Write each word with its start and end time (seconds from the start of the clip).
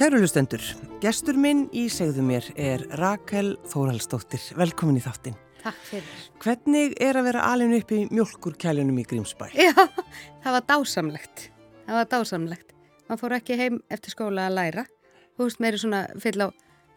Kærulustendur, 0.00 0.62
gestur 1.02 1.36
minn 1.36 1.66
í 1.76 1.82
segðu 1.92 2.22
mér 2.24 2.46
er 2.56 2.86
Rakel 2.96 3.50
Þóraldsdóttir. 3.68 4.40
Velkomin 4.56 4.96
í 4.96 5.02
þáttin. 5.04 5.34
Takk 5.60 5.82
fyrir. 5.90 6.22
Hvernig 6.40 6.96
er 7.04 7.18
að 7.20 7.28
vera 7.28 7.42
alveg 7.50 7.82
upp 7.82 7.92
í 7.92 7.98
mjölkurkælunum 8.08 9.02
í 9.02 9.04
Grímsbæ? 9.10 9.50
Já, 9.60 9.74
það 9.76 10.56
var 10.56 10.64
dásamlegt. 10.72 11.44
Það 11.84 11.98
var 11.98 12.10
dásamlegt. 12.16 12.74
Man 13.12 13.20
fór 13.20 13.36
ekki 13.36 13.60
heim 13.60 13.78
eftir 13.92 14.16
skóla 14.16 14.48
að 14.48 14.56
læra. 14.62 14.88
Þú 15.36 15.50
veist, 15.50 15.60
meiri 15.60 15.84
svona 15.84 16.02
fyll 16.24 16.36
á 16.40 16.48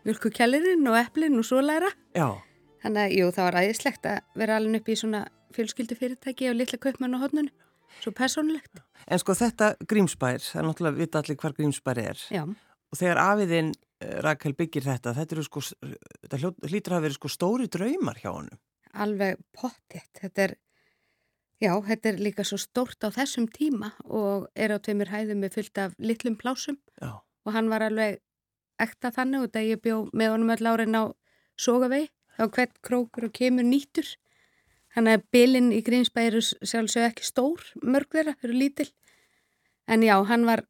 mjölkurkælirinn 0.07 0.87
og 0.87 0.99
eplinn 1.03 1.39
og 1.43 1.51
svo 1.51 1.59
læra. 1.59 1.91
Já. 2.15 2.29
Þannig 2.87 3.03
að, 3.03 3.19
jú, 3.19 3.31
það 3.35 3.51
var 3.51 3.61
æðislegt 3.65 4.11
að 4.15 4.43
vera 4.45 4.61
alveg 4.63 4.79
upp 4.79 4.93
í 4.95 5.01
svona 5.03 5.25
fjölskyldu 5.59 5.99
fyrirtæki 5.99 6.53
og 6.53 6.61
litla 6.61 6.79
kaupmann 6.79 7.19
á 7.19 7.23
hodnunum. 7.27 7.51
Svo 7.99 8.15
personlegt. 8.15 8.79
En 9.11 9.19
sko 9.19 9.35
þetta 9.35 9.73
Grímsbær, 9.83 10.39
það 10.39 10.61
er 10.61 10.71
náttúrulega 10.71 11.03
vita 11.03 11.19
allir 11.19 11.43
hvar 11.43 11.59
Grímsbær 11.59 11.99
er. 11.99 12.29
Já. 12.31 12.47
Og 12.93 12.99
þegar 12.99 13.21
afiðinn 13.23 13.71
uh, 13.73 14.19
Rakel 14.21 14.53
byggir 14.57 14.85
þetta, 14.85 15.15
þetta, 15.17 15.45
sko, 15.47 15.63
þetta 16.21 16.53
hlýtur 16.69 16.97
að 16.97 17.07
vera 17.07 17.17
sko 17.17 17.31
stóri 17.33 17.69
draumar 17.73 18.19
hjá 18.21 18.29
honum. 18.29 18.59
Alveg 18.93 19.41
pottitt. 19.57 20.11
Þetta 20.19 20.43
er, 20.45 20.55
já, 21.63 21.71
þetta 21.89 22.11
er 22.11 22.21
líka 22.21 22.45
svo 22.45 22.59
stórt 22.61 23.01
á 23.01 23.09
þessum 23.15 23.47
tíma 23.49 23.95
og 24.05 24.45
er 24.53 24.75
á 24.75 24.77
tveimur 24.77 25.09
hæðum 25.09 25.41
með 25.41 25.57
fyllt 25.57 25.81
af 25.81 25.95
litlum 25.97 26.37
plásum. 26.37 26.77
Já. 27.01 27.17
Og 27.43 27.55
hann 27.57 27.71
var 27.73 27.87
alveg 27.87 28.21
ekta 28.81 29.09
þannig 29.13 29.47
og 29.47 29.55
það 29.55 29.71
ég 29.71 29.81
bjó 29.81 29.97
með 30.13 30.35
honum 30.35 30.53
öll 30.53 30.69
árin 30.69 30.99
á 30.99 31.03
sogavegi. 31.57 32.11
Þá 32.33 32.45
hvert 32.49 32.77
krókur 32.85 33.27
og 33.27 33.33
kemur 33.33 33.65
nýtur. 33.65 34.07
Þannig 34.93 35.17
að 35.17 35.25
bylinn 35.33 35.71
í 35.73 35.81
Grímsbæ 35.85 36.21
eru 36.27 36.41
sjálfsög 36.41 37.07
ekki 37.07 37.25
stór, 37.25 37.61
mörg 37.81 38.13
þeirra, 38.13 38.35
eru 38.45 38.57
lítil. 38.57 38.87
En 39.89 40.05
já, 40.05 40.15
hann 40.29 40.45
var 40.45 40.63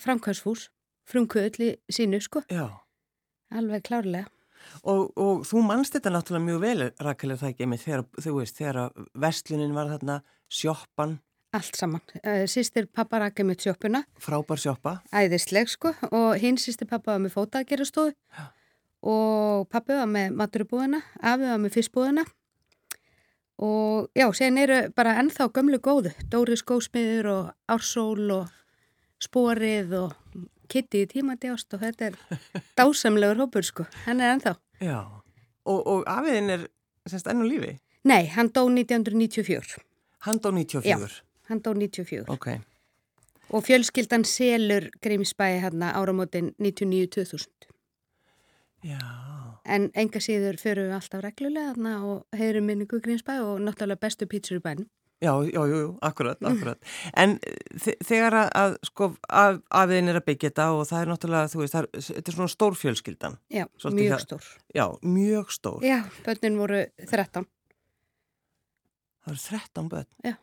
framkvæmsfús, 0.00 0.70
frumkvöðli 1.08 1.76
sínu, 1.92 2.20
sko. 2.24 2.42
Já. 2.52 2.68
Alveg 3.54 3.84
klárlega. 3.86 4.30
Og, 4.82 5.12
og 5.14 5.44
þú 5.46 5.62
mannst 5.62 5.94
þetta 5.94 6.10
náttúrulega 6.10 6.46
mjög 6.48 6.62
vel, 6.64 6.88
Rakel, 7.06 7.30
er 7.32 7.40
það 7.40 7.52
ekki 7.52 7.68
með 7.70 7.84
þegar, 7.84 8.02
þú 8.24 8.32
veist, 8.40 8.58
þegar 8.58 8.80
vestlunin 9.26 9.76
var 9.76 9.92
þarna, 9.92 10.16
sjoppan. 10.50 11.18
Allt 11.56 11.78
saman. 11.78 12.02
Sýstir 12.50 12.88
pappa 12.92 13.20
rakið 13.22 13.48
með 13.48 13.66
sjoppuna. 13.68 14.02
Frábær 14.20 14.60
sjoppa. 14.60 14.96
Æðisleg, 15.14 15.70
sko. 15.70 15.94
Og 16.10 16.34
hinn 16.42 16.58
sýstir 16.60 16.90
pappa 16.90 17.14
var 17.14 17.22
með 17.22 17.36
fótaðgerastóðu. 17.36 18.16
Og 19.06 19.68
pappi 19.70 19.94
var 19.94 20.10
með 20.10 20.34
maturubúðina, 20.40 21.04
afi 21.22 21.46
var 21.46 21.62
með 21.62 21.78
fyrstbúðina 21.78 22.26
og 23.58 24.10
já, 24.14 24.28
sen 24.34 24.58
eru 24.58 24.90
bara 24.96 25.16
ennþá 25.20 25.48
gömlu 25.54 25.80
góðu, 25.80 26.12
Dóri 26.28 26.56
skósmiður 26.60 27.30
og 27.32 27.44
Ársól 27.72 28.28
og 28.34 28.50
Sporið 29.22 29.94
og 29.96 30.12
Kitty 30.68 31.04
í 31.04 31.10
tímandi 31.10 31.50
ást 31.52 31.74
og 31.76 31.82
þetta 31.82 32.10
er 32.10 32.18
dásamlegur 32.78 33.44
hópur 33.44 33.66
sko, 33.66 33.86
hann 34.04 34.20
er 34.20 34.36
ennþá. 34.36 34.56
Já, 34.84 35.00
og, 35.64 35.80
og 35.86 36.06
afiðin 36.10 36.52
er 36.56 36.66
semst 37.08 37.28
enn 37.30 37.44
og 37.44 37.50
lífi? 37.50 37.76
Nei, 38.06 38.26
hann 38.36 38.52
dó 38.54 38.66
1994 38.70 39.78
Hann 40.26 40.38
dó 40.42 40.50
94? 40.54 40.86
Já, 40.86 40.98
hann 41.50 41.62
dó 41.62 41.72
94 41.74 42.26
Ok. 42.30 42.48
Og 43.54 43.62
fjölskyldan 43.62 44.24
selur 44.26 44.88
Grímsbæi 45.02 45.60
hérna 45.62 45.92
áramótin 45.94 46.52
99-2000 46.58 47.70
Já. 48.86 49.00
En 49.66 49.88
enga 49.98 50.20
síður 50.22 50.58
fyrir 50.62 50.86
við 50.86 50.96
alltaf 50.98 51.22
reglulega 51.24 51.94
og 52.06 52.38
heyrum 52.38 52.68
minningu 52.70 53.00
Grímsbæ 53.02 53.40
og 53.42 53.62
náttúrulega 53.64 54.02
bestu 54.02 54.26
pítsur 54.30 54.60
í 54.60 54.62
bænum. 54.62 54.86
Já, 55.24 55.32
já, 55.48 55.62
jú, 55.64 55.76
jú, 55.80 55.90
akkurat, 56.04 56.36
akkurat. 56.44 56.76
En 57.16 57.38
þegar 58.04 58.34
að, 58.36 58.48
að 58.60 58.74
sko, 58.84 59.06
af, 59.32 59.60
afiðin 59.72 60.10
er 60.12 60.18
að 60.20 60.26
byggja 60.26 60.50
þetta 60.50 60.66
og 60.76 60.82
það 60.90 61.00
er 61.04 61.10
náttúrulega, 61.12 61.50
þú 61.54 61.60
veist, 61.62 61.76
er, 61.80 61.88
þetta 61.96 62.32
er 62.32 62.36
svona 62.36 62.52
stór 62.52 62.76
fjölskyldan. 62.76 63.38
Já, 63.48 63.64
Svolítið 63.80 64.02
mjög 64.02 64.12
það- 64.12 64.24
stór. 64.26 64.48
Já, 64.76 64.84
mjög 65.16 65.54
stór. 65.56 65.78
Já, 65.88 65.96
börnin 66.26 66.58
voru 66.60 66.82
13. 67.06 67.46
Það 69.24 69.32
eru 69.32 69.40
13 69.46 69.88
börn. 69.94 70.36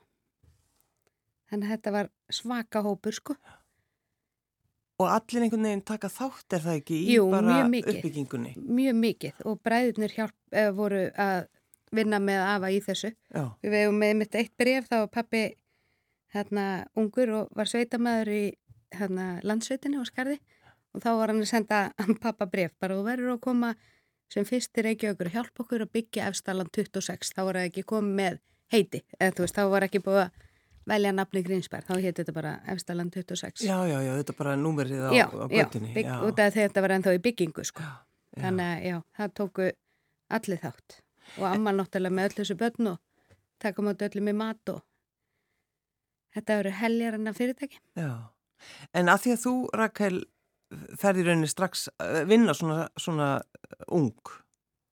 Þannig 1.54 1.68
að 1.70 1.76
þetta 1.76 1.92
var 1.94 2.10
svaka 2.34 2.82
hópur, 2.82 3.14
sko. 3.14 3.36
Og 5.04 5.10
allir 5.10 5.44
einhvern 5.46 5.66
veginn 5.68 5.86
taka 5.86 6.10
þátt 6.10 6.54
er 6.58 6.62
það 6.66 6.80
ekki 6.82 6.98
í 6.98 7.14
Jú, 7.18 7.28
bara 7.30 7.62
mjög 7.70 7.90
uppbyggingunni. 7.94 8.56
Mjög 8.58 8.98
mikið 9.06 9.46
og 9.50 9.62
bræðurnir 9.66 10.14
hjálp, 10.18 10.36
eh, 10.52 10.72
voru 10.72 11.12
að 11.14 11.48
vinna 11.94 12.20
með 12.20 12.42
afa 12.48 12.72
í 12.74 12.80
þessu. 12.84 13.14
Já, 13.34 13.44
Við 13.62 13.78
hefum 13.80 14.02
með 14.02 14.16
mitt 14.22 14.36
eitt 14.40 14.54
bref, 14.58 14.90
þá 14.90 14.98
var 15.04 15.12
pappi 15.14 15.44
hérna 16.34 16.68
ungur 16.98 17.32
og 17.38 17.56
var 17.56 17.70
sveitamæður 17.70 18.34
í 18.34 18.44
hérna 18.94 19.28
landsveitinni 19.46 20.02
á 20.02 20.06
Skarði 20.10 20.40
og 20.94 21.02
þá 21.02 21.10
var 21.18 21.34
hann 21.34 21.42
að 21.42 21.50
senda 21.50 21.82
pappa 22.24 22.48
bref 22.50 22.74
bara 22.82 22.98
og 22.98 23.06
verður 23.08 23.36
að 23.36 23.44
koma 23.46 23.74
sem 24.34 24.46
fyrstir 24.48 24.88
ekki 24.90 25.12
okkur 25.12 25.30
að 25.30 25.38
hjálpa 25.38 25.64
okkur 25.66 25.86
að 25.86 25.94
byggja 25.98 26.30
efstalan 26.32 26.72
26, 26.74 27.36
þá 27.36 27.42
var 27.44 27.60
það 27.60 27.68
ekki 27.70 27.86
komið 27.90 28.18
með 28.18 28.40
heiti, 28.74 29.04
eða 29.20 29.36
þú 29.38 29.46
veist, 29.46 29.60
þá 29.60 29.70
var 29.70 29.86
ekki 29.86 30.02
búið 30.02 30.22
að 30.24 30.42
velja 30.90 31.12
nafni 31.16 31.44
Grínsberg, 31.46 31.86
þá 31.88 31.94
hétt 32.02 32.20
þetta 32.20 32.36
bara 32.36 32.54
efstalan 32.74 33.12
26. 33.14 33.64
já, 33.68 33.76
já, 33.88 33.98
já 34.04 34.12
þetta 34.20 34.36
bara 34.40 34.56
númerið 34.60 35.06
á, 35.06 35.12
já, 35.14 35.26
á 35.30 35.46
já, 35.46 35.62
göttunni. 35.62 35.94
bygg, 35.96 36.10
út 36.28 36.42
af 36.44 36.58
þetta 36.58 36.84
var 36.84 36.96
ennþá 36.98 37.14
í 37.16 37.22
byggingu 37.28 37.66
sko. 37.70 37.86
já. 37.86 37.94
þannig 38.42 38.72
að 38.72 38.88
já, 38.90 38.98
það 39.20 39.36
tóku 39.40 39.70
allir 40.34 40.64
þátt 40.66 40.98
og 41.40 41.48
amma 41.50 41.74
náttúrulega 41.76 42.18
með 42.18 42.30
öll 42.30 42.38
þessu 42.42 42.58
börn 42.60 42.92
og 42.94 43.00
taka 43.64 43.86
mátu 43.86 44.08
öllum 44.08 44.30
í 44.32 44.36
mat 44.38 44.74
og 44.74 44.84
þetta 46.36 46.60
eru 46.62 46.76
heljar 46.82 47.18
enna 47.18 47.34
fyrirtæki. 47.36 47.82
Já, 48.00 48.14
en 48.94 49.12
að 49.12 49.26
því 49.26 49.36
að 49.36 49.44
þú, 49.44 49.56
Rakel, 49.82 50.22
ferði 51.00 51.28
rauninni 51.28 51.52
strax 51.52 51.88
að 52.02 52.24
vinna 52.32 52.56
svona, 52.58 52.88
svona 53.00 53.30
ung. 53.94 54.34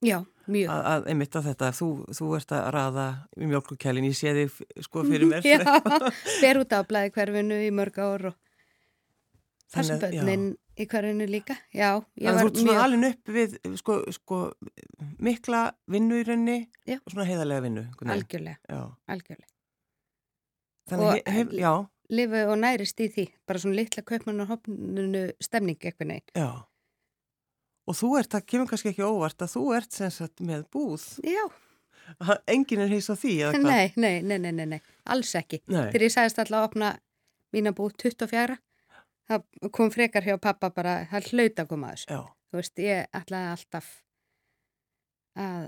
Já, 0.02 0.20
mjög. 0.50 0.70
Að, 0.74 0.86
að 0.92 1.08
einmitt 1.12 1.38
að 1.38 1.48
þetta, 1.50 1.72
þú, 1.78 1.90
þú 2.18 2.30
ert 2.38 2.54
að 2.56 2.68
raða 2.76 3.08
í 3.38 3.50
mjölkukælin, 3.50 4.08
ég 4.10 4.18
sé 4.18 4.34
þig 4.38 4.86
sko 4.86 5.04
fyrir 5.06 5.28
mér. 5.30 5.46
já, 5.52 5.62
fer 6.42 6.62
út 6.62 6.74
á 6.74 6.80
blæði 6.86 7.14
hverfinu 7.16 7.60
í 7.66 7.70
mörg 7.74 8.02
ár 8.02 8.32
og 8.32 8.38
þessu 9.72 9.98
börnin 10.02 10.52
í 10.80 10.86
hverfinu 10.88 11.26
líka 11.28 11.56
já, 11.74 12.00
Þannig 12.16 12.28
að 12.32 12.38
þú 12.40 12.48
ert 12.48 12.58
svona 12.60 12.72
mjög 12.72 12.82
alveg 12.86 13.08
upp 13.12 13.32
við 13.36 13.56
sko, 13.80 13.96
sko, 14.16 14.38
mikla 15.20 15.62
vinnu 15.92 16.20
í 16.20 16.26
rauninni 16.28 16.58
Já. 16.88 16.96
og 17.02 17.12
svona 17.12 17.26
heiðarlega 17.28 17.64
vinnu. 17.66 17.84
algjörlega, 18.14 18.58
Já. 18.68 18.82
algjörlega 19.12 19.50
Þannig 20.90 21.08
að, 21.12 21.32
hef, 21.36 21.52
já, 21.62 21.72
lifu 22.12 22.40
og 22.50 22.56
nærist 22.58 23.00
í 23.04 23.08
því, 23.14 23.26
bara 23.46 23.60
svona 23.62 23.78
litla 23.78 24.02
kaupmann 24.02 24.40
og 24.44 24.48
hopnunu 24.50 25.26
stemning 25.44 25.78
eitthvað 25.80 26.08
neginn 26.10 26.40
já. 26.42 26.48
Og 27.86 27.96
þú 27.98 28.10
ert, 28.20 28.30
það 28.30 28.44
kemur 28.46 28.68
kannski 28.70 28.92
ekki 28.92 29.04
óvart 29.06 29.42
að 29.42 29.52
þú 29.56 29.62
ert 29.76 29.92
sem 29.94 30.10
sagt 30.14 30.42
með 30.44 30.64
búð. 30.74 31.04
já, 31.26 31.44
Engin 32.50 32.82
er 32.82 32.90
heis 32.90 33.06
á 33.10 33.14
því, 33.14 33.32
eða 33.46 33.52
hvað? 33.54 33.68
nei, 33.96 34.20
nei, 34.22 34.38
nei, 34.42 34.52
nei, 34.52 34.66
nei, 34.74 34.80
alls 35.06 35.30
ekki 35.38 35.60
Nei. 35.70 35.86
Þegar 35.92 36.02
ég 36.08 36.12
sagðist 36.16 36.40
alltaf 36.42 36.58
að 36.58 36.66
opna 36.66 36.90
mína 37.54 37.72
búið 37.76 37.94
24, 38.02 38.58
það 39.32 39.72
kom 39.74 39.90
frekar 39.92 40.26
hjá 40.26 40.36
pappa 40.40 40.70
bara, 40.74 41.02
það 41.10 41.32
hlaut 41.32 41.62
að 41.62 41.70
koma 41.72 41.90
að 41.90 41.98
þessu. 41.98 42.16
Já, 42.16 42.22
Þú 42.52 42.60
veist, 42.60 42.80
ég 42.84 43.06
ætlaði 43.16 43.48
alltaf 43.48 43.86
að 45.40 45.62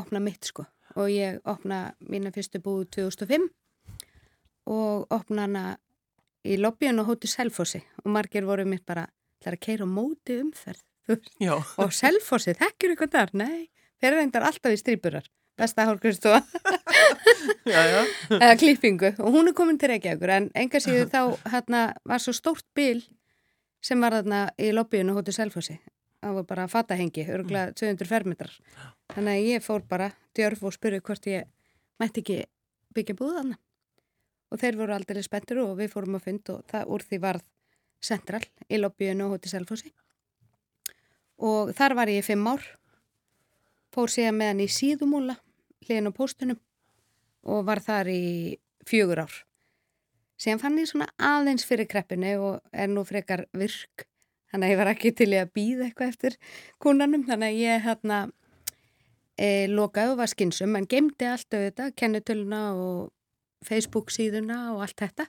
opna 0.00 0.20
mitt 0.24 0.48
sko 0.48 0.64
og 0.96 1.10
ég 1.12 1.38
opna 1.46 1.78
mína 2.02 2.32
fyrstu 2.34 2.58
búið 2.62 2.88
2005 2.96 3.46
og 4.74 5.06
opna 5.14 5.46
hana 5.46 5.64
í 6.46 6.56
lobbyun 6.58 6.98
og 7.02 7.12
hóti 7.12 7.30
Selfossi 7.30 7.80
og 8.02 8.10
margir 8.16 8.46
voru 8.46 8.66
mitt 8.66 8.82
bara, 8.86 9.06
það 9.42 9.52
er 9.52 9.58
að 9.58 9.64
keira 9.68 9.86
móti 9.86 10.40
umferð. 10.42 10.82
Og 11.82 11.92
Selfossi, 11.94 12.56
þekkir 12.58 12.92
eitthvað 12.92 13.12
þar? 13.14 13.32
Nei, 13.38 13.68
þeir 14.02 14.16
reyndar 14.16 14.46
alltaf 14.48 14.74
í 14.74 14.78
strípurar. 14.80 15.28
Besta 15.56 15.86
já. 17.64 18.04
eða 18.30 18.56
klippingu. 18.60 19.14
Og 19.18 19.32
hún 19.32 19.48
er 19.48 19.54
komin 19.56 19.78
til 19.80 19.88
Reykjavíkur 19.90 20.32
en 20.34 20.48
enga 20.54 20.80
síður 20.82 21.08
þá 21.12 21.20
hérna, 21.52 21.82
var 22.04 22.20
svo 22.22 22.34
stórt 22.36 22.66
bíl 22.76 23.02
sem 23.84 24.00
var 24.02 24.18
þarna 24.18 24.40
í 24.60 24.72
lobbyinu 24.74 25.14
hóttu 25.16 25.32
Selfossi. 25.32 25.78
Það 26.20 26.38
var 26.40 26.46
bara 26.48 26.66
fatahengi, 26.68 27.24
örgulega 27.30 27.72
200 27.76 28.08
fermetrar. 28.10 28.52
Þannig 29.14 29.32
að 29.32 29.48
ég 29.50 29.64
fór 29.64 29.84
bara 29.88 30.10
djörf 30.36 30.64
og 30.66 30.74
spurði 30.74 31.00
hvort 31.06 31.28
ég 31.30 31.46
mætti 32.02 32.24
ekki 32.24 32.38
byggja 32.96 33.16
búið 33.18 33.38
þarna. 33.38 33.58
Og 34.50 34.60
þeir 34.62 34.78
voru 34.80 34.96
aldrei 34.96 35.22
spenntur 35.24 35.62
og 35.64 35.76
við 35.78 35.92
fórum 35.92 36.18
að 36.18 36.26
fund 36.28 36.52
og 36.54 36.66
það 36.70 36.92
úr 36.94 37.06
því 37.06 37.20
varð 37.22 37.46
central 38.04 38.42
í 38.68 38.80
lobbyinu 38.80 39.30
hóttu 39.32 39.52
Selfossi. 39.52 39.94
Og 41.40 41.72
þar 41.76 41.96
var 41.96 42.12
ég 42.12 42.24
fimm 42.26 42.46
ár. 42.48 42.62
Fór 43.94 44.12
síðan 44.12 44.36
með 44.40 44.52
hann 44.52 44.64
í 44.64 44.70
síðumúla 44.72 45.36
hliðin 45.86 46.10
á 46.10 46.18
póstunum 46.18 46.58
og 47.46 47.64
var 47.66 47.80
þar 47.84 48.10
í 48.10 48.22
fjögur 48.86 49.22
ár. 49.24 49.36
Síðan 50.36 50.60
fann 50.60 50.78
ég 50.80 50.90
svona 50.90 51.08
aðeins 51.16 51.64
fyrir 51.64 51.88
kreppinu 51.88 52.34
og 52.44 52.58
er 52.72 52.90
nú 52.92 53.04
frekar 53.08 53.46
virk. 53.56 54.04
Þannig 54.52 54.66
að 54.68 54.72
ég 54.74 54.80
var 54.80 54.90
ekki 54.92 55.12
til 55.16 55.30
að 55.34 55.52
býða 55.56 55.86
eitthvað 55.88 56.12
eftir 56.12 56.36
kúnanum. 56.82 57.24
Þannig 57.26 57.54
að 57.54 57.62
ég 57.62 57.86
hérna 57.86 58.18
e, 59.38 59.66
lokaði 59.72 60.12
og 60.12 60.20
var 60.20 60.30
skinsum 60.32 60.76
en 60.76 60.86
gemdi 60.90 61.28
allt 61.30 61.56
auðvitað, 61.56 61.94
kennutöluna 61.96 62.60
og 62.76 63.00
Facebook 63.64 64.12
síðuna 64.14 64.74
og 64.74 64.84
allt 64.84 65.00
þetta. 65.00 65.26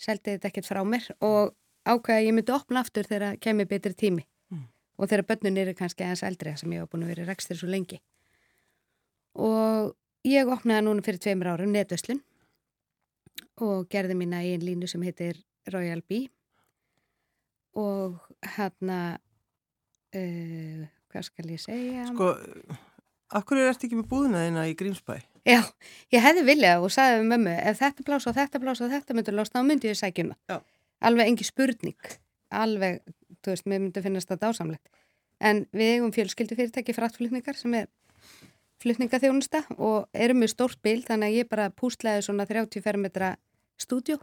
Seldi 0.00 0.34
þetta 0.34 0.50
ekkert 0.50 0.68
frá 0.68 0.82
mér 0.88 1.06
og 1.20 1.54
ákvæði 1.84 2.18
að 2.18 2.26
ég 2.26 2.36
myndi 2.36 2.54
opna 2.54 2.82
aftur 2.84 3.08
þegar 3.08 3.38
kemur 3.40 3.68
betri 3.70 3.94
tími 3.94 4.26
Mm. 4.50 4.64
og 4.98 5.06
þegar 5.06 5.22
börnun 5.28 5.58
eru 5.62 5.72
kannski 5.78 6.02
aðeins 6.02 6.24
eldri 6.26 6.56
sem 6.58 6.72
ég 6.74 6.82
var 6.82 6.88
búin 6.90 7.04
að 7.06 7.12
vera 7.12 7.26
rekstur 7.28 7.54
svo 7.54 7.68
lengi 7.70 8.00
og 9.38 9.94
ég 10.26 10.50
opnaði 10.50 10.86
núna 10.86 11.04
fyrir 11.06 11.22
tveimur 11.22 11.52
árum 11.52 11.72
netvöslun 11.74 12.20
og 13.60 13.88
gerði 13.92 14.16
mína 14.18 14.42
einn 14.44 14.64
línu 14.64 14.88
sem 14.90 15.02
heitir 15.04 15.40
Royal 15.70 16.02
Bee 16.02 16.30
og 17.78 18.18
hérna 18.56 19.00
uh, 20.16 20.86
hvað 21.10 21.26
skal 21.28 21.50
ég 21.52 21.62
segja 21.62 22.06
Sko, 22.10 22.32
af 23.30 23.46
hverju 23.46 23.68
ert 23.70 23.84
ekki 23.86 23.98
með 23.98 24.08
búðina 24.10 24.46
þína 24.46 24.66
í 24.70 24.76
Grímsbæ? 24.78 25.20
Já, 25.48 25.62
ég 26.12 26.24
hefði 26.24 26.44
viljað 26.44 26.84
og 26.84 26.92
sagði 26.92 27.20
við 27.22 27.30
mömmu 27.32 27.52
ef 27.70 27.78
þetta 27.80 28.04
blás 28.06 28.26
og 28.28 28.36
þetta 28.36 28.60
blás 28.60 28.82
og 28.84 28.90
þetta 28.92 29.16
myndur 29.16 29.36
losna 29.38 29.62
þá 29.62 29.68
myndi 29.68 29.88
ég 29.88 29.98
sækjuna. 29.98 30.36
Já. 30.50 30.58
Alveg 31.08 31.30
engi 31.30 31.46
spurning. 31.48 32.10
Alveg, 32.52 32.98
þú 33.40 33.54
veist, 33.54 33.68
mér 33.70 33.80
myndi 33.80 34.02
finnast 34.04 34.28
það 34.28 34.42
dásamlegt. 34.44 34.90
En 35.40 35.62
við 35.72 35.94
eigum 35.94 36.12
fjölskyldu 36.12 36.58
fyrirtæki 36.58 36.92
fraktflutningar 36.92 37.56
sem 37.56 37.78
er 37.78 37.88
flutningaþjónusta 38.80 39.62
og 39.78 40.08
erum 40.14 40.42
með 40.42 40.52
stórt 40.54 40.80
bíl 40.82 41.00
þannig 41.06 41.30
að 41.30 41.38
ég 41.40 41.48
bara 41.50 41.70
pústlaði 41.70 42.24
svona 42.26 42.46
30 42.48 42.84
fermetra 42.84 43.34
stúdjó 43.80 44.18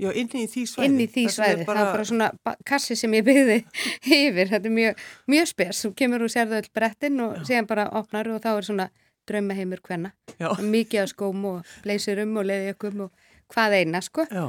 Já, 0.00 0.08
inni 0.16 0.46
í 0.46 0.48
því 0.48 0.62
svæði. 0.64 0.86
inn 0.88 1.00
í 1.04 1.06
því 1.12 1.22
er 1.28 1.32
svæði. 1.34 1.64
Það 1.68 1.76
var 1.76 1.90
bara 1.92 2.04
svona 2.08 2.28
kassi 2.64 2.94
sem 2.96 3.12
ég 3.18 3.24
byggði 3.26 3.56
yfir. 4.20 4.48
Þetta 4.48 4.70
er 4.70 4.72
mjög, 4.72 5.02
mjög 5.28 5.48
spes. 5.50 5.82
Þú 5.84 5.90
kemur 5.98 6.24
og 6.24 6.32
sérðu 6.32 6.56
öll 6.56 6.70
brettin 6.72 7.20
og 7.20 7.34
síðan 7.44 7.68
bara 7.68 7.84
opnar 8.00 8.30
og 8.32 8.40
þá 8.40 8.48
er 8.54 8.68
svona 8.70 8.86
draumaheimur 9.28 9.82
hvenna. 9.84 10.14
Já, 10.40 10.48
mikið 10.56 11.02
af 11.02 11.10
skóm 11.12 11.44
og 11.50 11.74
bleysurum 11.84 12.32
og 12.40 12.48
leðjökum 12.48 13.04
og 13.04 13.28
hvað 13.52 13.76
eina 13.82 14.00
sko 14.04 14.24
já, 14.30 14.46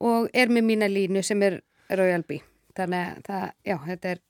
og 0.00 0.28
er 0.32 0.48
með 0.48 0.66
mína 0.70 0.88
línu 0.88 1.22
sem 1.26 1.42
er 1.42 1.60
Royal 1.90 2.24
Bee 2.24 2.40
þannig 2.78 3.02
að 3.02 3.22
það, 3.28 3.46
já, 3.66 3.76
þetta 3.90 4.10
er 4.14 4.20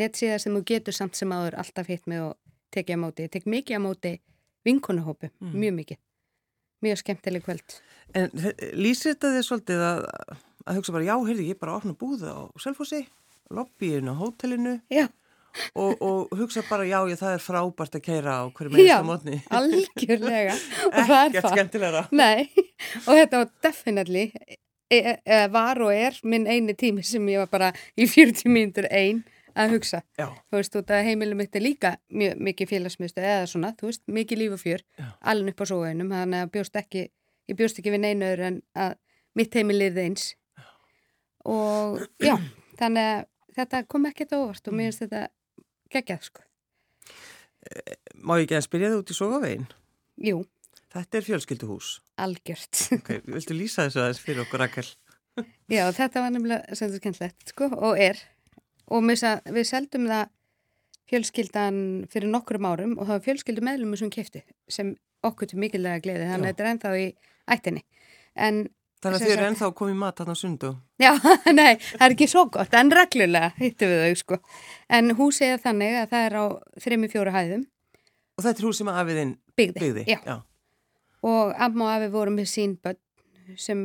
netsíða 0.00 0.38
sem 0.42 0.56
þú 0.58 0.62
getur 0.66 0.96
samt 0.96 1.18
sem 1.18 1.32
áður 1.34 1.56
alltaf 1.62 1.90
hitt 1.90 2.06
með 2.10 2.24
og 2.28 2.36
tekið 2.74 2.96
á 2.96 3.02
móti 3.04 3.26
ég 3.26 3.32
tek 3.34 3.46
mikið 3.46 3.76
á 3.78 3.80
móti 3.86 4.12
vinkonahópu 4.66 5.30
Mm. 5.40 5.54
mjög 5.56 5.74
mikið, 5.80 5.98
mjög 6.84 6.98
skemmtileg 7.02 7.44
kvöld 7.46 7.78
en 8.14 8.28
lýsir 8.76 9.14
þetta 9.14 9.30
þið 9.36 9.46
svolítið 9.46 9.84
að, 9.86 10.04
að 10.66 10.76
hugsa 10.80 10.92
bara, 10.92 11.04
já, 11.08 11.16
heyrði, 11.28 11.48
ég 11.54 11.58
bara 11.60 11.76
opna 11.78 11.94
búða 11.96 12.34
á 12.36 12.40
Selfossi, 12.60 13.06
lobbyinu 13.50 14.12
á 14.12 14.20
hótelinu 14.20 14.74
já, 14.90 15.06
og, 15.74 15.96
og 16.02 16.34
hugsa 16.38 16.62
bara, 16.68 16.84
já, 16.86 16.98
ég, 17.10 17.18
það 17.18 17.34
er 17.38 17.44
frábært 17.44 17.96
að 17.98 18.04
keira 18.06 18.34
á 18.38 18.44
hverju 18.52 18.84
Já. 18.86 19.00
á 19.00 19.06
mótni. 19.06 19.40
algjörlega 19.56 20.54
það 20.92 21.10
er 21.16 21.26
Ekkert 21.30 21.50
skemmtilegra. 21.54 22.02
Nei, 22.12 22.46
og 23.06 23.14
þetta 23.16 23.40
var 23.44 23.50
definitely 23.62 24.28
e 24.90 24.98
e 25.24 25.40
var 25.54 25.78
og 25.82 25.92
er 25.94 26.16
minn 26.26 26.46
eini 26.50 26.74
tími 26.74 27.02
sem 27.06 27.26
ég 27.30 27.38
var 27.44 27.50
bara 27.50 27.72
í 27.96 28.06
40 28.10 28.46
mínútur 28.50 28.88
ein 28.90 29.24
að 29.56 29.72
hugsa 29.74 30.00
Já, 30.18 30.26
þú 30.50 30.58
veist, 30.60 30.76
út 30.80 30.90
að 30.94 31.04
heimilum 31.08 31.40
mitt 31.42 31.56
er 31.56 31.64
líka 31.64 31.94
mjög 32.10 32.42
mikið 32.48 32.70
félagsmyndstu 32.74 33.22
eða 33.24 33.46
svona, 33.50 33.72
þú 33.80 33.90
veist, 33.90 34.02
mikið 34.06 34.42
líf 34.44 34.54
og 34.56 34.62
fjör 34.62 34.84
Já. 34.98 35.06
alveg 35.32 35.54
upp 35.54 35.64
á 35.64 35.66
sóðunum, 35.72 36.12
þannig 36.14 36.44
að 36.44 36.52
bjóst 36.56 36.76
ekki 36.82 37.02
ég 37.50 37.58
bjóst 37.58 37.80
ekki 37.82 37.94
við 37.96 38.04
neinu 38.04 38.28
öðru 38.30 38.46
en 38.50 38.60
að 38.78 38.94
mitt 39.40 39.54
heimil 39.58 39.78
lifði 39.80 40.04
eins 40.10 40.28
og 41.48 42.00
já, 42.20 42.36
þannig 42.78 43.10
að 43.10 43.26
þetta 43.56 43.82
kom 43.90 44.06
ekkert 44.10 44.34
óvart 44.36 44.68
og 44.70 44.76
mér 44.76 44.90
finnst 44.90 45.04
þetta 45.06 45.22
geggjað, 45.90 46.24
sko. 46.28 46.42
má 48.20 48.36
ég 48.38 48.46
ekki 48.46 48.58
að 48.58 48.66
spyrja 48.66 48.90
þið 48.92 49.00
út 49.02 49.12
í 49.12 49.16
sogavegin? 49.18 49.68
Jú, 50.30 50.40
Þetta 50.90 51.18
er 51.20 51.22
fjölskylduhús. 51.26 51.88
algjört 52.18 52.80
Ok, 52.98 53.10
viltu 53.30 53.54
lýsa 53.54 53.84
þessu 53.86 54.00
aðeins 54.02 54.20
fyrir 54.24 54.42
okkur, 54.42 54.62
Rakel? 54.64 54.86
Já, 55.70 55.84
þetta 55.94 56.24
var 56.24 56.32
nefnilega 56.34 56.74
sem 56.76 56.90
þú 56.90 56.98
skemmtilegt, 57.00 57.52
sko, 57.52 57.68
og 57.78 58.00
er 58.02 58.18
og 58.90 59.06
við, 59.06 59.62
seldum 59.68 60.08
það 60.10 60.26
fjölskyldan 61.10 61.78
fyrir 62.10 62.30
nokkrum 62.30 62.66
árum 62.70 62.92
og 62.98 63.06
það 63.06 63.16
var 63.16 63.24
fjölskyldu 63.28 63.64
meðlum 63.66 63.96
sem 63.98 64.10
keftu 64.14 64.42
sem 64.70 64.92
okkur 65.26 65.50
til 65.50 65.58
mikilvæga 65.62 66.02
gleði 66.04 66.28
þannig 66.28 66.46
Já. 66.46 66.50
að 66.50 66.52
þetta 66.52 66.64
er 66.66 66.70
ennþá 66.74 66.92
í 67.00 67.08
ættinni 67.56 67.82
en 68.36 68.60
Þannig 69.00 69.16
að 69.16 69.22
þið 69.24 69.32
eru 69.32 69.44
ennþá 69.48 69.68
komið 69.78 69.94
mat 69.96 70.18
þarna 70.20 70.34
sundu. 70.36 70.70
já, 71.00 71.10
nei, 71.56 71.78
það 71.80 72.02
er 72.04 72.14
ekki 72.14 72.26
svo 72.28 72.42
gott 72.52 72.74
en 72.76 72.90
reglulega 72.92 73.48
hittum 73.56 73.88
við 73.88 74.02
þau 74.04 74.18
sko 74.20 74.38
en 74.92 75.14
húsið 75.16 75.54
er 75.54 75.62
þannig 75.62 75.96
að 76.02 76.10
það 76.10 76.26
er 76.26 76.36
á 76.36 76.44
þremi 76.84 77.08
fjóru 77.12 77.32
hæðum 77.32 77.62
Og 78.36 78.44
þetta 78.44 78.60
er 78.62 78.66
hús 78.68 78.78
sem 78.80 78.88
afiðinn 78.92 79.32
byggði, 79.56 79.80
byggði. 79.80 80.04
Já. 80.28 80.36
og 81.24 81.54
amma 81.60 81.86
og 81.86 81.94
afi 81.96 82.10
voru 82.12 82.34
með 82.36 82.46
sín 82.52 82.76
börn 82.80 83.00
sem 83.60 83.82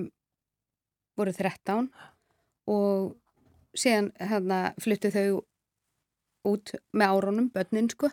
voru 1.15 1.31
13 1.35 1.87
og 2.71 3.15
síðan 3.77 4.11
hérna 4.19 4.59
fluttu 4.81 5.11
þau 5.13 5.41
út 6.45 6.75
með 6.93 7.15
árunum, 7.15 7.49
börnin 7.53 7.89
sko. 7.91 8.11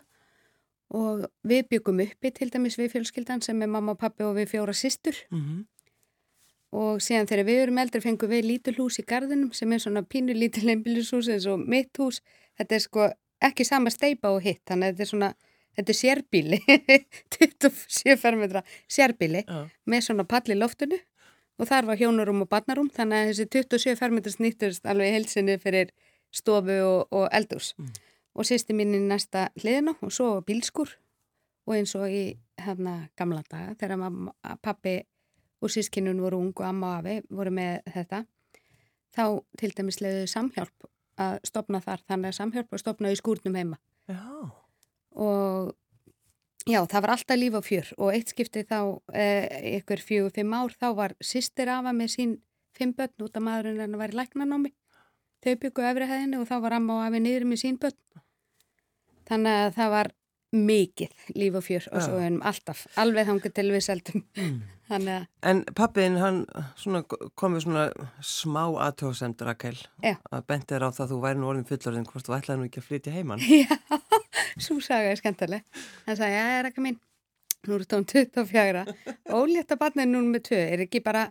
Og 0.93 1.25
við 1.47 1.67
byggum 1.71 2.01
uppi 2.05 2.31
til 2.33 2.49
dæmis 2.53 2.77
við 2.77 2.91
fjölskyldan 2.93 3.41
sem 3.41 3.61
er 3.61 3.69
mamma 3.71 3.95
og 3.95 4.01
pappi 4.01 4.25
og 4.27 4.35
við 4.37 4.51
fjóra 4.53 4.75
systur. 4.77 5.17
Mm 5.33 5.63
og 6.73 7.01
síðan 7.05 7.29
þegar 7.29 7.47
við 7.47 7.59
erum 7.63 7.79
eldri 7.83 8.01
fengum 8.01 8.31
við 8.31 8.47
lítil 8.47 8.75
hús 8.79 8.97
í 8.97 9.05
gardinum 9.05 9.51
sem 9.53 9.71
er 9.75 9.81
svona 9.83 10.01
pínu 10.09 10.33
lítil 10.33 10.65
einbýlishús 10.73 11.29
eins 11.29 11.45
og 11.49 11.61
mitt 11.69 11.93
hús. 12.01 12.21
Þetta 12.57 12.77
er 12.77 12.83
sko 12.83 13.09
ekki 13.43 13.65
sama 13.67 13.93
steipa 13.93 14.31
og 14.33 14.41
hitt 14.45 14.63
þannig 14.69 14.89
að 14.89 14.95
þetta 14.95 15.05
er 15.05 15.11
svona, 15.11 15.29
þetta 15.77 15.93
er 15.93 15.99
sérbíli 15.99 16.59
27 17.37 18.17
fermetra 18.23 18.63
sérbíli 18.89 19.43
Já. 19.45 19.59
með 19.85 20.05
svona 20.07 20.25
pall 20.29 20.45
í 20.49 20.57
loftinu 20.57 20.99
og 21.59 21.67
þar 21.69 21.85
var 21.89 21.99
hjónarum 22.01 22.41
og 22.45 22.49
barnarum 22.49 22.89
þannig 22.93 23.19
að 23.19 23.29
þessi 23.31 23.45
27 23.53 23.95
fermetrar 23.99 24.33
snýttust 24.35 24.85
alveg 24.89 25.13
heilsinni 25.13 25.57
fyrir 25.61 25.93
stofu 26.33 26.79
og, 26.81 27.07
og 27.11 27.27
eldús 27.31 27.73
Mm. 27.77 27.91
og 28.35 28.45
sýsti 28.49 28.73
mín 28.73 28.95
í 28.97 28.99
næsta 29.01 29.49
hliðina 29.61 29.93
og 30.01 30.11
svo 30.11 30.41
bílskur 30.41 30.89
og 31.67 31.75
eins 31.75 31.93
og 31.95 32.09
í 32.09 32.37
hérna 32.57 33.09
gamla 33.15 33.43
daga 33.49 33.75
þegar 33.79 33.97
mamma, 34.01 34.33
pappi 34.61 35.03
og 35.61 35.69
sískinun 35.69 36.19
voru 36.21 36.39
ung 36.41 36.53
og 36.57 36.65
amma 36.65 36.97
og 36.97 37.05
afi 37.05 37.21
voru 37.29 37.51
með 37.51 37.83
þetta 37.93 38.25
þá 39.13 39.23
til 39.61 39.71
dæmis 39.77 40.01
leiðu 40.01 40.25
samhjálp 40.27 40.89
að 41.21 41.37
stopna 41.45 41.79
þar 41.79 42.01
þannig 42.09 42.31
að 42.33 42.37
samhjálp 42.39 42.71
var 42.71 42.81
stopnað 42.81 43.13
í 43.13 43.19
skúrnum 43.21 43.55
heima 43.55 43.77
Já. 44.09 44.49
og 45.15 45.75
já, 46.69 46.79
það 46.89 47.01
var 47.05 47.13
alltaf 47.15 47.39
líf 47.39 47.57
og 47.59 47.65
fjör 47.65 47.91
og 47.97 48.13
eitt 48.13 48.31
skipti 48.33 48.63
þá 48.67 48.79
eh, 49.13 49.77
ykkur 49.79 50.03
fjögur, 50.03 50.33
fimm 50.35 50.55
ár, 50.55 50.73
þá 50.79 50.87
var 50.97 51.15
sýstir 51.23 51.71
afa 51.71 51.93
með 51.95 52.13
sín 52.15 52.37
fimm 52.77 52.93
börn 52.97 53.25
út 53.25 53.37
af 53.37 53.45
maðurinn 53.45 53.83
en 53.83 53.93
það 53.93 54.01
var 54.01 54.13
í 54.13 54.19
læknanámi. 54.19 54.73
Þau 55.43 55.53
byggu 55.61 55.85
efri 55.89 56.07
hæðinni 56.09 56.39
og 56.39 56.47
þá 56.49 56.55
var 56.63 56.77
amma 56.77 56.99
og 56.99 57.07
afi 57.07 57.21
niður 57.21 57.47
með 57.49 57.61
sín 57.63 57.79
börn. 57.81 57.99
Þannig 59.29 59.59
að 59.59 59.73
það 59.77 59.93
var 59.93 60.11
mikið 60.53 61.27
líf 61.39 61.57
og 61.57 61.65
fjör 61.65 61.87
og 61.91 61.99
Já. 61.99 62.05
svo 62.05 62.21
erum 62.21 62.41
alltaf 62.45 62.85
alveg 63.01 63.27
þangað 63.29 63.53
til 63.59 63.69
við 63.73 63.85
seldum 63.89 64.23
Mm. 64.37 64.61
að, 64.93 65.25
En 65.41 65.63
pappiðin, 65.73 66.17
hann 66.21 66.39
kom 67.39 67.55
við 67.55 67.63
svona 67.63 67.85
smá 68.21 68.61
aðtóðsend, 68.83 69.41
Rakel. 69.41 69.77
Já. 70.03 70.17
Að 70.29 70.43
benti 70.51 70.75
þér 70.75 70.85
á 70.85 70.89
það 70.91 71.05
að 71.05 71.13
þú 71.13 71.19
væri 71.23 71.39
nú 71.39 71.47
orðin 71.49 71.69
fullorðin 71.69 72.05
hvort 72.09 72.27
þú 72.27 72.35
ætlaði 72.37 72.59
nú 72.59 72.67
ekki 72.67 72.81
að 72.83 72.87
flytja 72.89 73.13
heimann. 73.15 73.41
já, 73.63 73.77
svo 74.59 74.77
saga 74.83 75.13
er 75.13 75.21
skemmtileg 75.21 75.63
hann 76.05 76.19
sagði, 76.19 76.35
já, 76.37 76.45
er 76.59 76.69
ekki 76.69 76.83
mín 76.85 76.99
nú 77.63 77.77
eru 77.77 77.87
tóm 77.87 78.03
24 78.05 78.83
ólétta 79.31 79.79
barnið 79.79 80.11
núna 80.11 80.35
með 80.35 80.45
tvö, 80.49 80.61
er 80.75 80.85
ekki 80.85 81.01
bara 81.05 81.25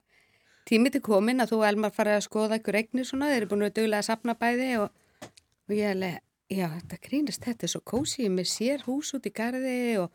tími 0.69 0.91
til 0.95 1.03
komin 1.05 1.45
að 1.45 1.53
þú 1.53 1.63
Elmar 1.69 1.95
farið 1.95 2.19
að 2.19 2.27
skoða 2.27 2.59
ykkur 2.61 2.79
eignir 2.81 3.07
svona, 3.09 3.29
þeir 3.31 3.43
eru 3.43 3.51
búin 3.53 3.67
að 3.69 3.75
duglega 3.79 4.01
að 4.01 4.09
sapna 4.09 4.35
bæði 4.39 4.71
og, 4.81 4.89
og 5.69 5.75
ég 5.77 5.93
alveg 5.93 6.21
já, 6.53 6.67
þetta 6.79 6.99
grínast, 7.07 7.45
þetta 7.47 7.67
er 7.67 7.73
svo 7.73 7.81
kósi 7.93 8.29
með 8.33 8.49
sér 8.53 8.85
hús 8.87 9.13
út 9.17 9.27
í 9.29 9.33
garði 9.35 9.79
og 10.03 10.11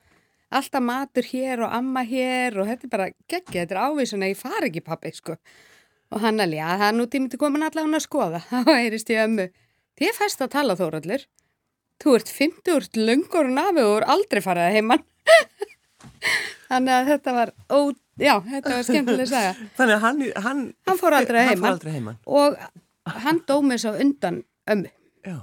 alltaf 0.58 0.84
matur 0.84 1.26
hér 1.32 1.64
og 1.66 1.74
amma 1.76 2.04
hér 2.08 2.60
og 2.62 2.70
þetta 2.70 2.88
er 2.88 2.94
bara 2.94 3.08
geggja, 3.28 3.64
þetta 3.64 3.76
er 3.76 3.82
ávísun 3.88 4.24
að 4.26 4.32
ég 4.34 4.40
fari 4.40 4.70
ekki 4.72 4.84
pappi, 4.86 5.12
sko. 5.18 5.36
Og 6.16 6.22
hann 6.24 6.40
alveg, 6.40 6.62
já, 6.62 6.70
það 6.80 6.88
er 6.88 6.96
nú 6.96 7.08
tími 7.12 7.32
til 7.34 7.40
komin 7.42 7.66
allavega 7.68 8.00
að 8.00 8.06
skoða. 8.06 8.40
Þá 8.52 8.72
heyrist 8.78 9.10
ég 9.12 9.26
ömmu 9.26 9.50
þið 9.98 10.14
fæst 10.22 10.44
að 10.46 10.54
tala 10.54 10.78
Þóraldur 10.80 11.26
þú 11.98 12.14
ert 12.20 12.30
50 12.30 12.76
úr 12.78 12.86
löngur 13.02 13.48
nafi 13.50 13.82
og 13.82 13.96
er 13.98 14.06
aldrei 14.14 14.42
farið 14.46 14.68
að 14.68 14.76
heimann 14.78 15.06
þannig 16.70 16.94
að 16.94 17.08
þetta 17.12 17.34
var 17.34 17.52
ó, 17.74 17.80
já, 18.22 18.34
þetta 18.46 18.74
var 18.76 18.86
skemmtileg 18.86 19.30
saga. 19.32 19.54
Þannig 19.80 19.96
að 19.96 20.04
hann, 20.06 20.22
hann, 20.46 20.62
Hann 20.88 21.00
fór 21.02 21.16
aldrei 21.18 21.40
að 21.42 21.50
heimann. 21.90 22.20
og 22.30 22.58
hann 23.26 23.42
dómi 23.50 23.78
svo 23.82 23.96
undan 23.98 24.44
ömmu. 24.70 24.92
Já. 25.26 25.38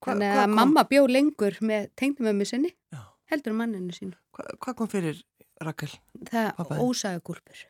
Hva, 0.00 0.12
þannig 0.14 0.38
að 0.42 0.54
mamma 0.56 0.84
bjó 0.88 1.02
lengur 1.10 1.56
með 1.60 1.90
tengdumömmu 2.00 2.46
sinni 2.48 2.70
Já. 2.92 3.00
heldur 3.32 3.52
manninu 3.58 3.92
sínu 3.92 4.16
Hvað, 4.36 4.50
hvað 4.64 4.76
kom 4.78 4.88
fyrir 4.88 5.22
Rakel? 5.60 5.90
það 6.30 6.60
ósaðu 6.80 7.20
gúlpur 7.28 7.64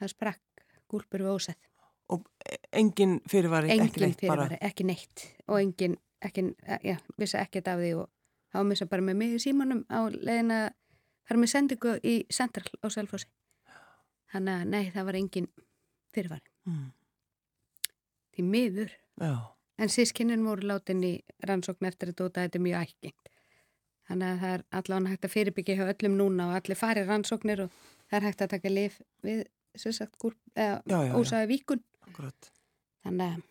það 0.00 0.12
sprakk 0.14 0.64
gúlpur 0.90 1.22
við 1.26 1.34
ósað 1.36 1.54
Og 2.08 2.22
engin 2.72 3.18
fyrirvari, 3.28 3.68
ekki 3.68 3.82
engin 3.84 4.02
neitt 4.06 4.20
bara. 4.24 4.46
fyrirvari, 4.48 4.58
ekki 4.64 4.84
neitt 4.88 5.24
og 5.46 5.58
engin, 5.60 5.96
ekki, 6.24 6.44
já, 6.88 6.94
vissi 7.20 7.36
ekkert 7.36 7.68
af 7.68 7.78
því 7.82 7.90
og 8.00 8.06
þá 8.54 8.62
missa 8.64 8.86
bara 8.88 9.04
með 9.04 9.18
mig 9.20 9.34
í 9.36 9.40
símanum 9.44 9.82
á 9.92 10.08
leiðin 10.08 10.54
að 10.56 10.70
fara 11.28 11.42
með 11.42 11.50
sendingu 11.52 11.92
í 12.00 12.14
Central 12.32 12.64
á 12.80 12.88
Selfossi 12.88 13.28
þannig 14.32 14.54
að 14.56 14.64
nei, 14.72 14.86
það 14.94 15.04
var 15.10 15.18
engin 15.20 15.50
fyrirvari 16.16 16.48
Mm. 16.68 16.88
því 18.36 18.42
miður. 18.44 18.90
Já. 19.20 19.34
En 19.78 19.92
sískinin 19.92 20.44
voru 20.46 20.66
látin 20.66 21.04
í 21.06 21.12
rannsókn 21.46 21.86
eftir 21.86 22.12
þetta 22.12 22.26
og 22.26 22.32
þetta 22.34 22.58
er 22.58 22.64
mjög 22.64 22.86
ækking. 22.88 23.18
Þannig 24.08 24.28
að 24.32 24.40
það 24.42 24.54
er 24.56 24.64
allavega 24.80 25.12
hægt 25.12 25.26
að 25.28 25.34
fyrirbyggja 25.34 25.76
hjá 25.78 25.84
öllum 25.92 26.16
núna 26.18 26.48
og 26.48 26.58
allir 26.58 26.78
fari 26.80 27.04
rannsóknir 27.04 27.64
og 27.66 27.82
það 28.08 28.18
er 28.18 28.26
hægt 28.26 28.42
að 28.42 28.52
taka 28.54 28.72
lif 28.72 29.00
við 29.26 29.44
sagt, 29.78 30.16
ósaði 30.18 31.50
víkun. 31.52 31.84
Akkurat. 32.08 32.50
Þannig 33.06 33.36
að... 33.36 33.44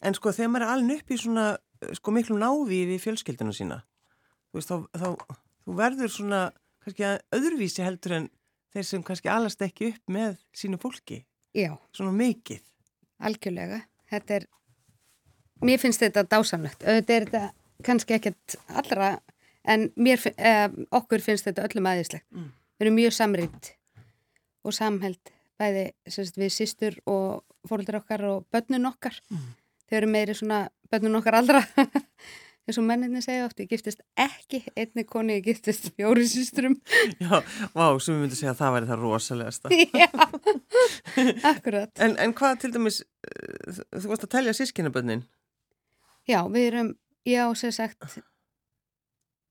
En 0.00 0.16
sko 0.16 0.32
þegar 0.32 0.52
maður 0.54 0.64
er 0.64 0.74
alveg 0.76 1.02
upp 1.02 1.12
í 1.12 1.18
svona 1.20 1.46
sko 1.98 2.14
miklu 2.14 2.38
náði 2.40 2.80
við 2.88 3.02
fjölskyldinu 3.04 3.52
sína, 3.54 3.82
þú 4.48 4.58
veist, 4.58 4.70
þá, 4.72 4.76
þá 4.96 5.36
þú 5.68 5.76
verður 5.78 6.12
svona 6.14 6.40
kannski 6.82 7.08
öðruvísi 7.36 7.84
heldur 7.84 8.14
en 8.16 8.30
þeir 8.72 8.86
sem 8.88 9.04
kannski 9.04 9.30
alast 9.32 9.62
ekki 9.64 9.92
upp 9.92 10.14
með 10.14 10.38
sínu 10.56 10.80
fólki. 10.80 11.20
Já. 11.56 11.74
Svona 11.92 12.14
mikið. 12.16 12.62
Algjörlega. 13.28 13.82
Þetta 14.08 14.38
er, 14.38 14.46
mér 15.64 15.80
finnst 15.82 16.02
þetta 16.02 16.24
dásamlegt. 16.28 16.82
Þetta 16.84 17.14
er 17.14 17.26
þetta 17.26 17.42
kannski 17.86 18.16
ekkert 18.16 18.56
allra, 18.68 19.10
en 19.64 19.88
mér, 19.96 20.22
eh, 20.36 20.68
okkur 20.90 21.22
finnst 21.24 21.48
þetta 21.48 21.66
öllum 21.68 21.90
aðeinslegt. 21.90 22.26
Mm. 22.34 22.50
Við 22.78 22.86
erum 22.86 22.98
mjög 22.98 23.14
samrýnd 23.16 23.70
og 24.64 24.74
samheld, 24.74 25.32
bæði 25.58 25.86
sérst, 26.06 26.38
við 26.38 26.52
sýstur 26.54 26.98
og 27.06 27.44
fóröldur 27.68 28.00
okkar 28.00 28.24
og 28.24 28.46
börnun 28.52 28.90
okkar. 28.90 29.18
Mm. 29.30 29.54
Þau 29.88 29.96
eru 29.96 30.10
meiri 30.10 30.34
svona 30.34 30.68
börnun 30.90 31.18
okkar 31.20 31.40
allra. 31.40 31.64
eins 32.68 32.78
og 32.80 32.84
menninni 32.84 33.22
segja 33.24 33.46
oft, 33.46 33.60
ég 33.62 33.70
giftist 33.70 34.02
ekki 34.20 34.60
einni 34.76 35.04
koni, 35.08 35.38
ég 35.38 35.46
giftist 35.46 35.88
fjóri 35.96 36.26
sýsturum 36.28 36.76
Já, 37.22 37.40
vá, 37.72 37.84
sem 37.96 38.14
við 38.14 38.24
myndum 38.24 38.40
segja 38.40 38.52
að 38.52 38.60
það 38.60 38.74
væri 38.74 38.90
það 38.90 39.04
rosalegasta 39.04 39.72
Já, 40.02 40.10
akkurat 41.48 42.04
en, 42.04 42.16
en 42.20 42.34
hvað 42.36 42.60
til 42.64 42.72
dæmis 42.76 43.00
uh, 43.00 43.80
þú 43.96 44.12
varst 44.12 44.28
að 44.28 44.32
telja 44.36 44.56
sískinabönnin 44.58 45.24
Já, 46.28 46.40
við 46.52 46.64
erum, 46.70 46.90
já, 47.26 47.44
sem 47.56 47.72
sagt 47.72 48.18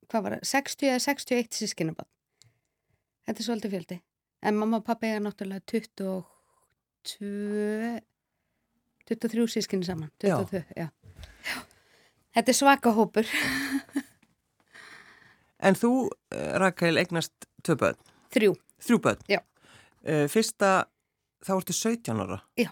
hvað 0.07 0.23
var 0.23 0.31
það, 0.37 0.43
60 0.51 0.91
eða 0.91 1.01
61 1.03 1.57
sískinabönn 1.61 2.11
Þetta 3.27 3.39
er 3.41 3.47
svolítið 3.47 3.73
fjöldi 3.75 3.97
en 4.47 4.59
mamma 4.59 4.77
og 4.79 4.85
pappa 4.87 5.03
eiga 5.09 5.19
náttúrulega 5.25 5.65
22 5.73 6.21
23 9.07 9.47
sískinni 9.51 9.85
saman 9.87 10.11
22, 10.21 10.57
já, 10.57 10.63
já. 10.75 10.87
já. 11.47 11.57
Þetta 12.37 12.51
er 12.51 12.57
svaka 12.57 12.91
hópur. 12.93 13.29
en 15.67 15.77
þú, 15.79 15.91
eh, 16.35 16.51
Rakel, 16.61 16.99
eignast 17.01 17.47
tvö 17.65 17.77
börn? 17.81 18.01
Þrjú. 18.35 18.51
Þrjú 18.83 18.99
börn? 19.07 19.23
Já. 19.31 19.39
Uh, 20.07 20.27
fyrsta, 20.31 20.85
þá 21.43 21.51
ertu 21.55 21.73
17 21.73 22.21
ára? 22.21 22.37
Já. 22.59 22.69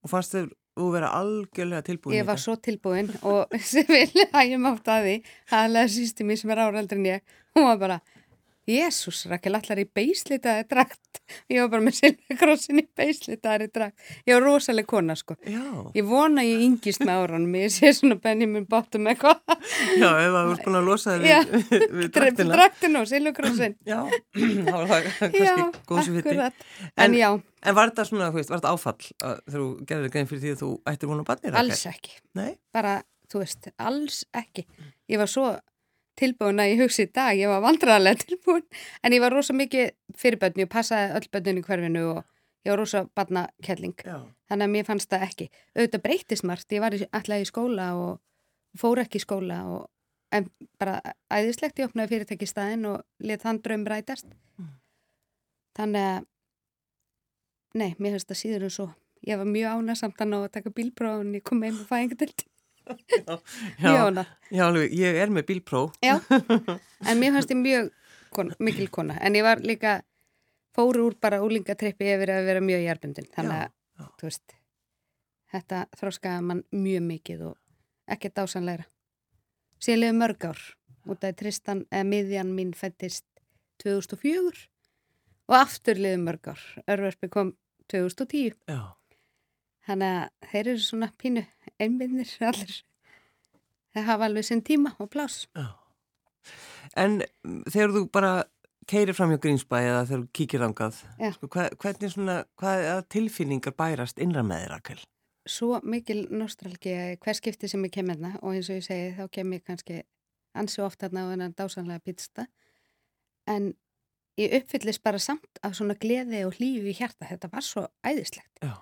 Og 0.00 0.10
fannst 0.10 0.32
þau 0.32 0.46
þú 0.80 0.92
vera 0.94 1.10
algjörlega 1.20 1.86
tilbúin? 1.86 2.16
Ég 2.16 2.28
var 2.28 2.40
svo 2.40 2.56
tilbúin 2.60 3.12
og 3.22 3.52
sem 3.72 3.86
vilja 3.88 4.28
að 4.32 4.54
ég 4.54 4.62
mátt 4.62 4.88
að 4.90 5.06
því, 5.08 5.18
aðlega 5.60 5.92
sísti 5.96 6.26
mér 6.26 6.40
sem 6.40 6.54
er 6.54 6.64
áraaldrin 6.66 7.10
ég, 7.10 7.36
hún 7.56 7.68
var 7.68 7.80
bara 7.84 8.00
Jésús, 8.70 9.24
Rakel, 9.30 9.54
allar 9.58 9.80
í 9.82 9.84
beislitaði 9.86 10.64
drakt. 10.70 11.20
Ég 11.50 11.62
var 11.62 11.70
bara 11.72 11.84
með 11.86 11.96
silvekrossin 11.98 12.80
í 12.82 12.84
beislitaði 12.96 13.68
drakt. 13.74 14.08
Ég 14.28 14.36
var 14.36 14.44
rosalega 14.46 14.88
kona, 14.90 15.16
sko. 15.18 15.36
Já. 15.46 15.62
Ég 15.96 16.06
vona 16.08 16.44
ég 16.46 16.62
yngist 16.66 17.02
með 17.04 17.22
áranum. 17.24 17.56
Ég 17.60 17.74
sé 17.74 17.92
svona 17.96 18.18
Benjamin 18.22 18.66
Bottom 18.70 19.08
eitthvað. 19.10 19.40
Já, 20.00 20.08
ef 20.08 20.30
það 20.30 20.50
voru 20.50 20.64
búin 20.66 20.80
að 20.80 20.90
losa 20.90 21.16
þig 21.18 21.54
við, 21.70 21.86
við 22.00 22.10
draktina. 22.16 22.56
Draktinu 22.56 23.02
og 23.02 23.08
silvekrossin. 23.10 23.76
Já, 23.88 24.00
þá 24.70 24.74
var 24.74 24.90
það 24.90 25.08
kannski 25.20 25.68
góðs 25.90 26.12
við 26.14 26.28
þetta. 26.30 26.50
En 27.06 27.16
já. 27.18 27.30
En 27.60 27.76
var 27.76 27.90
þetta 27.92 28.06
svona, 28.08 28.30
veist, 28.34 28.52
var 28.52 28.62
þetta 28.62 28.74
áfall 28.74 29.08
þegar 29.10 29.56
þú 29.56 29.64
gerði 29.88 30.12
grein 30.14 30.28
fyrir 30.30 30.44
því 30.44 30.52
að 30.54 30.62
þú 30.62 30.70
ættir 30.92 31.10
vona 31.10 31.26
bannir? 31.28 31.58
Alls 31.60 31.82
ekki. 31.90 32.14
Nei? 32.38 32.54
Bara, 32.72 32.94
þú 33.30 33.42
veist, 33.42 33.68
alls 33.76 34.22
ekki. 34.40 34.64
Ég 35.10 35.20
var 35.20 35.28
svo 35.30 35.50
tilbúin 36.20 36.62
að 36.62 36.72
ég 36.72 36.82
hugsi 36.84 37.06
í 37.06 37.12
dag, 37.12 37.36
ég 37.38 37.50
var 37.50 37.62
vandrarlega 37.64 38.20
tilbúin 38.26 38.66
en 39.02 39.16
ég 39.16 39.22
var 39.22 39.34
rosa 39.34 39.56
mikið 39.56 39.94
fyrir 40.18 40.40
bönni 40.42 40.66
og 40.66 40.72
passaði 40.72 41.16
öll 41.18 41.30
bönnin 41.32 41.60
í 41.60 41.64
hverfinu 41.66 42.04
og 42.14 42.20
ég 42.66 42.72
var 42.72 42.82
rosa 42.82 43.04
barnakelling 43.16 43.96
þannig 44.04 44.66
að 44.66 44.74
mér 44.74 44.88
fannst 44.88 45.10
það 45.12 45.26
ekki. 45.28 45.48
Auðvitað 45.76 46.04
breytist 46.04 46.46
margt, 46.46 46.74
ég 46.74 46.82
var 46.84 46.96
alltaf 46.96 47.40
í 47.40 47.48
skóla 47.48 47.92
og 47.98 48.18
fór 48.78 49.02
ekki 49.04 49.20
í 49.20 49.24
skóla 49.24 49.62
og, 49.70 49.86
en 50.34 50.50
bara 50.78 50.98
æðislegt 51.32 51.80
ég 51.80 51.90
opnaði 51.90 52.14
fyrirtæki 52.14 52.48
staðin 52.48 52.88
og 52.90 53.00
let 53.24 53.46
þann 53.46 53.62
draum 53.64 53.86
rætast. 53.88 54.28
Mm. 54.60 54.76
þannig 55.78 56.06
að 56.10 56.26
nei, 57.80 57.90
mér 57.98 58.16
finnst 58.16 58.28
það 58.28 58.40
síður 58.42 58.66
en 58.66 58.74
svo. 58.74 58.88
Ég 59.28 59.38
var 59.38 59.48
mjög 59.48 59.80
ánægsamt 59.80 60.20
að 60.20 60.30
ná 60.32 60.38
að 60.40 60.52
taka 60.56 60.72
bílbróð 60.74 61.22
og 61.22 61.34
ég 61.36 61.44
kom 61.46 61.60
með 61.62 61.78
með 61.78 61.88
fæðingadöldi 61.90 62.49
Já, 62.90 63.36
já, 63.78 64.24
já 64.50 64.62
alveg, 64.66 64.94
ég 64.98 65.18
er 65.22 65.32
með 65.32 65.46
bílpró 65.50 65.82
Já, 66.02 66.16
en 67.08 67.20
mér 67.20 67.36
fannst 67.36 67.52
ég 67.52 67.60
mjög 67.60 67.90
kona, 68.34 68.56
mikil 68.58 68.88
kona, 68.90 69.18
en 69.20 69.36
ég 69.38 69.46
var 69.46 69.62
líka 69.62 70.00
fóru 70.76 71.08
úr 71.10 71.18
bara 71.20 71.42
úlingatrippi 71.44 72.08
yfir 72.14 72.34
að 72.34 72.48
vera 72.48 72.64
mjög 72.64 72.86
hjarbundin, 72.86 73.28
þannig 73.34 73.66
að 73.66 74.08
þú 74.20 74.28
veist, 74.30 74.56
þetta 75.52 75.84
þróskaði 75.98 76.46
mann 76.48 76.64
mjög 76.74 77.04
mikið 77.10 77.44
og 77.50 77.58
ekki 78.10 78.32
dásanleira 78.34 78.88
síðan 79.80 80.04
liði 80.04 80.18
mörg 80.20 80.46
ár. 80.50 80.60
Út 81.10 81.24
af 81.24 81.36
Tristan, 81.40 81.86
eða 81.88 82.06
miðjan 82.10 82.50
mín 82.54 82.74
fættist 82.76 83.24
2004 83.80 84.66
og 85.48 85.56
aftur 85.56 85.98
liði 85.98 86.20
mörg 86.20 86.52
ár. 86.52 86.64
Örverfi 86.90 87.30
kom 87.32 87.54
2010 87.88 88.58
Já 88.68 88.99
Þannig 89.88 90.14
að 90.14 90.48
þeir 90.52 90.70
eru 90.72 90.84
svona 90.84 91.10
pínu 91.20 91.44
einminnir 91.80 92.32
allir. 92.50 92.80
Þeir 93.90 94.06
hafa 94.06 94.28
alveg 94.28 94.46
sinn 94.46 94.64
tíma 94.66 94.94
og 95.02 95.10
plás. 95.12 95.44
Já. 95.56 95.70
En 96.98 97.20
þegar 97.70 97.94
þú 97.94 98.04
bara 98.12 98.32
keirir 98.90 99.14
fram 99.14 99.32
hjá 99.32 99.40
Grímsbæ 99.42 99.76
eða 99.78 100.04
þegar 100.08 100.22
þú 100.22 100.28
kíkir 100.38 100.64
ángað, 100.66 101.00
sko, 101.36 101.48
hvernig 101.52 102.12
svona, 102.14 102.36
hvað 102.58 103.02
tilfinningar 103.12 103.74
bærast 103.78 104.22
innra 104.22 104.42
með 104.46 104.64
þér, 104.64 104.72
Rakel? 104.74 105.02
Svo 105.50 105.80
mikil 105.86 106.24
nostralgi 106.34 106.94
að 106.94 107.12
hver 107.24 107.38
skipti 107.38 107.70
sem 107.70 107.84
ég 107.86 107.92
kem 107.94 108.10
hérna 108.12 108.34
og 108.40 108.56
eins 108.56 108.70
og 108.70 108.80
ég 108.80 108.86
segi 108.86 109.12
þá 109.16 109.22
kem 109.36 109.54
ég 109.56 109.62
kannski 109.66 110.00
ansi 110.58 110.82
ofta 110.84 111.06
hérna 111.06 111.24
á 111.26 111.30
þennan 111.30 111.56
dásanlega 111.58 112.04
pýtsta 112.04 112.46
en 113.50 113.70
ég 114.40 114.58
uppfyllist 114.60 115.02
bara 115.06 115.22
samt 115.22 115.62
af 115.66 115.76
svona 115.78 115.96
gleði 116.00 116.44
og 116.46 116.58
hlífi 116.58 116.92
í 116.92 116.98
hjarta. 116.98 117.28
Þetta 117.30 117.50
var 117.52 117.66
svo 117.66 117.86
æðislegt. 118.06 118.52
Já 118.60 118.74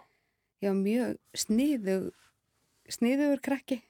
ég 0.62 0.71
var 0.71 0.79
mjög 0.79 1.17
sniðu 1.37 1.99
sniðugur 2.93 3.43
krakki. 3.45 3.83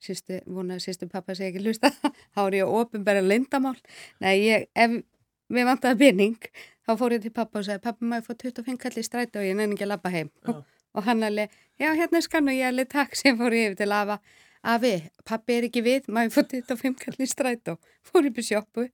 Sýstu, 0.00 0.40
vonaði 0.48 0.86
sýstu 0.86 1.08
pappa 1.12 1.34
segi 1.36 1.50
ekki 1.50 1.64
hlusta. 1.64 1.90
Þá 2.34 2.40
er 2.46 2.58
ég 2.60 2.66
að 2.66 2.76
ofinbæra 2.80 3.22
lindamál 3.24 3.76
nei, 4.22 4.34
ég, 4.46 4.68
ef 4.74 5.00
við 5.50 5.66
vantaði 5.66 5.98
binning, 6.00 6.50
þá 6.86 6.92
fór 7.00 7.16
ég 7.16 7.24
til 7.24 7.32
pappa 7.34 7.60
og 7.60 7.66
sagði 7.66 7.82
pappa 7.84 8.06
maður 8.06 8.28
fór 8.28 8.38
25 8.44 8.78
kalli 8.84 9.02
stræti 9.04 9.40
og 9.40 9.48
ég 9.48 9.58
nefn 9.58 9.74
ekki 9.74 9.86
að 9.86 9.92
lappa 9.92 10.12
heim. 10.14 10.30
Já. 10.46 10.54
og 10.96 11.06
hann 11.06 11.26
alveg, 11.26 11.50
já 11.78 11.90
hérna 11.98 12.22
skannu 12.24 12.54
ég 12.54 12.70
alveg 12.70 12.90
takk 12.92 13.18
sem 13.18 13.36
fór 13.40 13.56
ég 13.56 13.70
yfir 13.70 13.80
til 13.82 13.90
að 13.94 14.16
afi, 14.60 14.94
pappi 15.26 15.56
er 15.56 15.68
ekki 15.68 15.82
við, 15.84 16.08
maður 16.12 16.34
fór 16.36 16.48
25 16.54 16.96
kalli 17.04 17.28
stræti 17.28 17.74
og 17.74 17.92
fór 18.06 18.28
ég 18.28 18.36
på 18.36 18.46
sjópu 18.46 18.86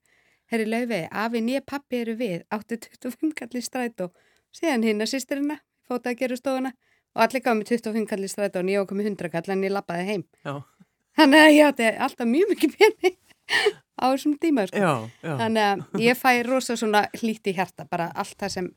herri 0.51 0.67
laufi, 0.67 1.01
afi 1.11 1.41
nýja 1.43 1.63
pappi 1.67 2.01
eru 2.03 2.15
við, 2.19 2.43
átti 2.53 2.79
25 2.87 3.33
kalli 3.37 3.63
stræti 3.63 4.07
og 4.07 4.13
síðan 4.55 4.85
hinn 4.87 5.03
að 5.03 5.11
sýsturina 5.13 5.59
fóta 5.87 6.13
að 6.13 6.21
gera 6.21 6.37
stofuna 6.39 6.71
og 7.17 7.23
allir 7.25 7.43
gaf 7.43 7.57
mér 7.57 7.69
25 7.73 8.09
kallir 8.09 8.31
stræta 8.31 8.61
og 8.61 8.69
ég 8.69 8.83
ákom 8.83 8.99
með 8.99 9.11
100 9.15 9.33
kall 9.33 9.53
en 9.53 9.65
ég 9.65 9.73
lappaði 9.73 10.05
heim 10.11 10.23
já. 10.45 10.53
þannig 11.17 11.43
að 11.43 11.55
ég 11.55 11.71
átti 11.71 11.89
alltaf 12.07 12.29
mjög 12.29 12.53
mikið 12.53 12.75
penni 12.77 13.13
á 13.97 14.05
þessum 14.13 14.37
tíma 14.37 14.67
sko. 14.69 14.83
já, 14.83 14.93
já. 15.25 15.33
þannig 15.41 15.63
að 15.65 16.03
ég 16.05 16.19
fæ 16.19 16.31
rosa 16.45 16.77
svona 16.77 17.07
hlíti 17.17 17.55
hjarta 17.57 17.87
bara 17.89 18.11
allt 18.13 18.37
það 18.37 18.53
sem 18.53 18.69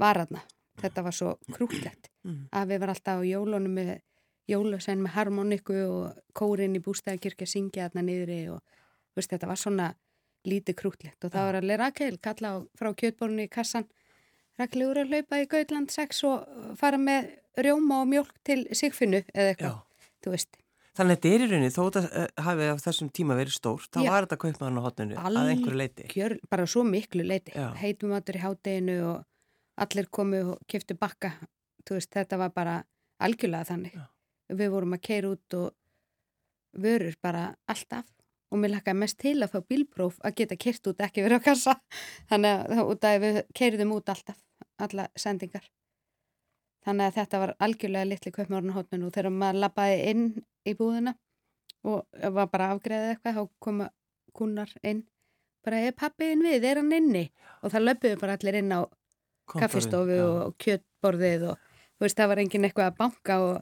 var 0.00 0.20
aðna 0.26 0.44
þetta 0.80 1.04
var 1.06 1.16
svo 1.16 1.34
krúllett 1.54 2.10
mm. 2.24 2.50
að 2.52 2.72
við 2.72 2.82
var 2.84 2.94
alltaf 2.94 3.20
á 3.20 3.24
jólunum 3.24 3.80
með 3.80 3.96
jólusenn 4.50 5.02
með 5.04 5.16
harmoniku 5.16 5.78
og 5.86 6.20
kórin 6.36 6.76
í 6.76 6.84
bústæðakirkja 6.84 7.48
syngja 7.48 7.88
aðna 7.88 8.04
niðri 8.04 8.42
og 8.52 8.60
veist, 9.16 9.30
þetta 9.30 9.48
var 9.48 9.60
svona 9.60 9.90
lítið 10.48 10.78
krúllett 10.80 11.24
og 11.24 11.32
það 11.32 11.48
var 11.48 11.60
allir 11.60 11.80
Rakel 11.80 12.14
kalla 12.22 12.54
á, 12.56 12.58
frá 12.76 12.92
kjötborunni 12.96 13.46
í 13.48 13.52
kassan 13.52 13.88
Rakel 14.60 14.86
úr 14.88 15.02
að 15.02 15.14
hlaupa 15.14 15.40
í 15.40 15.48
Gautland 15.48 15.92
6 15.92 16.24
og 16.28 16.76
fara 16.80 17.00
með 17.00 17.30
rjóma 17.66 18.02
og 18.02 18.10
mjölk 18.10 18.34
til 18.46 18.64
sigfinnu 18.76 19.22
eða 19.34 19.54
eitthvað, 19.54 19.78
þú 20.24 20.34
veist. 20.34 20.60
Þannig 20.98 21.14
að 21.14 21.20
þetta 21.20 21.30
er 21.30 21.42
í 21.42 21.46
rauninni, 21.48 21.70
þó 21.70 21.82
að 21.86 22.06
hafi 22.44 22.66
á 22.66 22.76
þessum 22.82 23.08
tíma 23.14 23.36
verið 23.38 23.54
stórt, 23.54 23.88
þá 23.94 24.00
var 24.04 24.26
þetta 24.26 24.38
kaupmaðan 24.42 24.80
á 24.80 24.82
hotninu 24.84 25.18
að 25.22 25.38
einhverju 25.54 25.78
leiti. 25.78 26.06
Algjör, 26.08 26.34
bara 26.50 26.66
svo 26.68 26.82
miklu 26.84 27.24
leiti. 27.24 27.54
Heitum 27.80 28.14
áttur 28.18 28.36
í 28.36 28.42
hátteginu 28.42 28.96
og 29.06 29.22
allir 29.80 30.10
komu 30.10 30.42
og 30.52 30.60
kæftu 30.68 30.98
bakka. 30.98 31.30
Þú 31.86 31.96
veist, 31.96 32.10
þetta 32.18 32.40
var 32.42 32.52
bara 32.52 32.76
algjörlega 33.22 33.70
þannig. 33.70 33.96
Já. 33.96 34.04
Við 34.60 34.74
vorum 34.74 34.96
að 34.98 35.04
keira 35.06 35.30
út 35.30 35.58
og 35.60 35.70
vörur 36.84 37.16
bara 37.22 37.48
alltaf 37.70 38.10
og 38.50 38.58
mér 38.58 38.74
lakkaði 38.74 39.00
mest 39.00 39.20
til 39.22 39.38
að 39.38 39.54
fá 39.54 39.60
bílpróf 39.70 40.18
að 40.26 40.40
geta 40.42 40.58
kert 40.58 40.90
út 40.90 41.04
ekki 41.06 41.22
verið 41.22 41.38
á 41.38 41.46
kassa. 41.46 41.78
Þannig 42.28 43.06
að 43.06 43.20
við 43.24 43.44
keirðum 43.56 43.94
út 43.94 44.10
alltaf, 44.10 44.42
alla 44.82 45.06
sendingar 45.14 45.70
þannig 46.84 47.06
að 47.06 47.16
þetta 47.18 47.40
var 47.42 47.54
algjörlega 47.66 48.08
litli 48.08 48.32
kaupmárnahotnin 48.34 49.06
og 49.06 49.14
þegar 49.14 49.34
maður 49.34 49.62
lappaði 49.64 49.98
inn 50.12 50.26
í 50.66 50.74
búðina 50.78 51.14
og 51.88 52.04
var 52.36 52.50
bara 52.52 52.70
afgreðið 52.74 53.14
eitthvað 53.14 53.38
þá 53.38 53.54
koma 53.66 53.88
kunnar 54.36 54.72
inn. 54.86 55.04
Bara 55.64 55.80
er 55.84 55.96
pappiðin 55.96 56.44
við, 56.44 56.64
er 56.64 56.80
hann 56.80 56.92
inni? 56.96 57.26
Og 57.60 57.72
það 57.72 57.86
löpuðu 57.88 58.20
bara 58.20 58.36
allir 58.36 58.60
inn 58.60 58.72
á 58.72 58.80
kaffistofu 59.50 60.16
já. 60.16 60.26
og 60.28 60.54
kjötborðið 60.62 61.48
og 61.50 61.66
þú 61.98 62.06
veist 62.06 62.20
það 62.20 62.30
var 62.32 62.42
engin 62.44 62.68
eitthvað 62.68 62.90
að 62.90 63.00
banka 63.00 63.38
og 63.44 63.58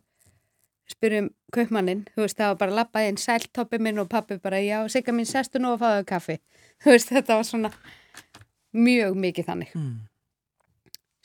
spyrjum 0.88 1.30
kaupmannin, 1.52 2.04
þú 2.14 2.25
veist 2.25 2.38
það 2.38 2.52
var 2.52 2.60
bara 2.62 2.76
lappað 2.78 3.08
inn 3.10 3.18
sæltoppi 3.20 3.80
minn 3.82 4.00
og 4.00 4.08
pappi 4.12 4.38
bara 4.42 4.60
já, 4.62 4.78
sigga 4.92 5.12
mín 5.12 5.28
sestu 5.28 5.60
nú 5.60 5.75
og 5.75 5.82
fáðu 5.82 6.06
kaffi. 6.08 6.38
Þú 6.82 6.94
veist 6.94 7.10
þetta 7.12 7.37
var 7.40 7.48
svona 7.48 7.72
mjög 8.72 9.18
mikið 9.18 9.50
þannig. 9.50 9.75
Mm. 9.75 9.98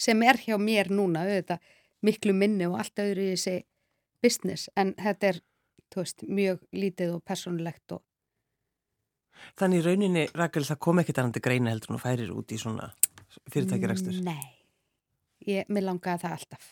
sem 0.04 0.24
er 0.26 0.40
hjá 0.42 0.58
mér 0.60 0.90
núna 0.92 1.22
auðvitað 1.24 1.62
miklu 2.04 2.36
minni 2.38 2.68
og 2.70 2.80
allt 2.82 3.00
öðru 3.04 3.30
í 3.30 3.36
þessi 3.36 3.58
business 4.24 4.70
en 4.80 4.94
þetta 5.00 5.34
er 5.34 5.42
veist, 5.96 6.26
mjög 6.26 6.64
lítið 6.74 7.18
og 7.18 7.24
persónulegt 7.28 7.98
og 7.98 8.04
Þannig 9.60 9.82
rauninni, 9.84 10.22
Rakel, 10.38 10.64
það 10.64 10.80
kom 10.86 11.02
ekkert 11.02 11.20
annandi 11.20 11.42
greina 11.44 11.72
heldur 11.74 11.92
en 11.92 11.98
þú 11.98 12.04
færir 12.04 12.30
út 12.32 12.54
í 12.54 12.60
svona 12.62 12.86
fyrirtækjarækstur. 13.52 14.22
Nei, 14.24 14.46
ég, 15.50 15.68
mér 15.74 15.88
langaði 15.90 16.24
það 16.24 16.36
alltaf 16.38 16.70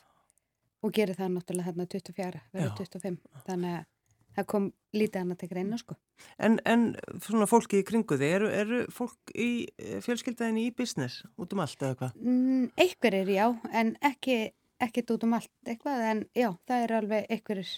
og 0.81 0.93
geri 0.95 1.15
það 1.17 1.33
náttúrulega 1.35 1.67
hérna 1.67 1.88
24, 1.91 2.43
verið 2.53 2.69
Já. 2.69 2.75
25 2.79 3.17
þannig 3.50 3.75
að 3.79 3.89
það 4.38 4.47
kom 4.53 4.69
lítið 4.95 5.19
annað 5.21 5.41
til 5.41 5.50
greina 5.51 5.77
sko. 5.81 5.97
En, 6.41 6.57
en 6.69 6.88
svona 7.25 7.47
fólki 7.50 7.81
í 7.81 7.85
kringu 7.85 8.17
þig, 8.17 8.33
eru, 8.38 8.50
eru 8.61 8.81
fólk 8.93 9.33
í 9.35 9.50
eh, 9.75 10.00
fjölskyldaðinni 10.05 10.69
í 10.69 10.73
business 10.77 11.25
út 11.35 11.53
um 11.55 11.63
allt 11.63 11.83
eða 11.83 12.00
hvað? 12.00 12.17
Mm, 12.21 12.65
einhverjir 12.85 13.33
já, 13.35 13.45
en 13.81 13.93
ekki 14.11 14.39
ekkert 14.81 15.13
út 15.15 15.23
um 15.27 15.33
allt 15.38 15.51
eitthvað 15.67 16.03
en 16.11 16.23
já, 16.38 16.50
það 16.67 16.83
er 16.88 16.93
alveg 16.97 17.29
einhverjir 17.38 17.71